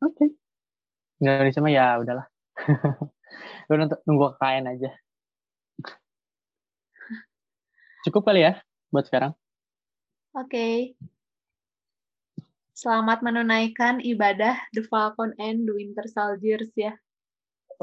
oke 0.04 0.26
Indonesia 1.22 1.62
mah 1.64 1.72
ya 1.72 1.86
udahlah 2.02 2.28
lu 3.72 3.74
nunggu 3.80 4.36
KKN 4.36 4.66
aja 4.68 4.92
cukup 8.04 8.28
kali 8.28 8.44
ya 8.44 8.60
buat 8.90 9.06
sekarang 9.08 9.34
Oke. 10.32 10.96
Selamat 12.72 13.20
menunaikan 13.20 14.00
ibadah 14.00 14.56
The 14.72 14.80
Falcon 14.88 15.36
and 15.36 15.68
the 15.68 15.76
Winter 15.76 16.08
Soldiers 16.08 16.72
ya. 16.72 16.96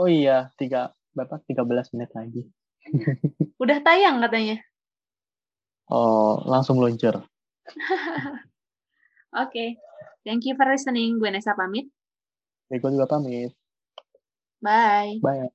oh 0.00 0.08
iya 0.08 0.48
tiga 0.56 0.96
berapa 1.12 1.44
13 1.44 1.92
menit 1.92 2.10
lagi 2.16 2.42
Udah 3.62 3.84
tayang 3.84 4.24
katanya. 4.24 4.64
Oh 5.88 6.44
langsung 6.48 6.80
meluncur 6.80 7.24
Oke. 9.28 9.76
Thank 10.24 10.48
you 10.48 10.56
for 10.56 10.64
listening. 10.64 11.20
Gue 11.20 11.28
Nesa 11.28 11.52
pamit. 11.52 11.84
Gue 12.72 12.90
juga 12.92 13.08
pamit 13.08 13.52
Bye. 14.60 15.20
bye 15.22 15.48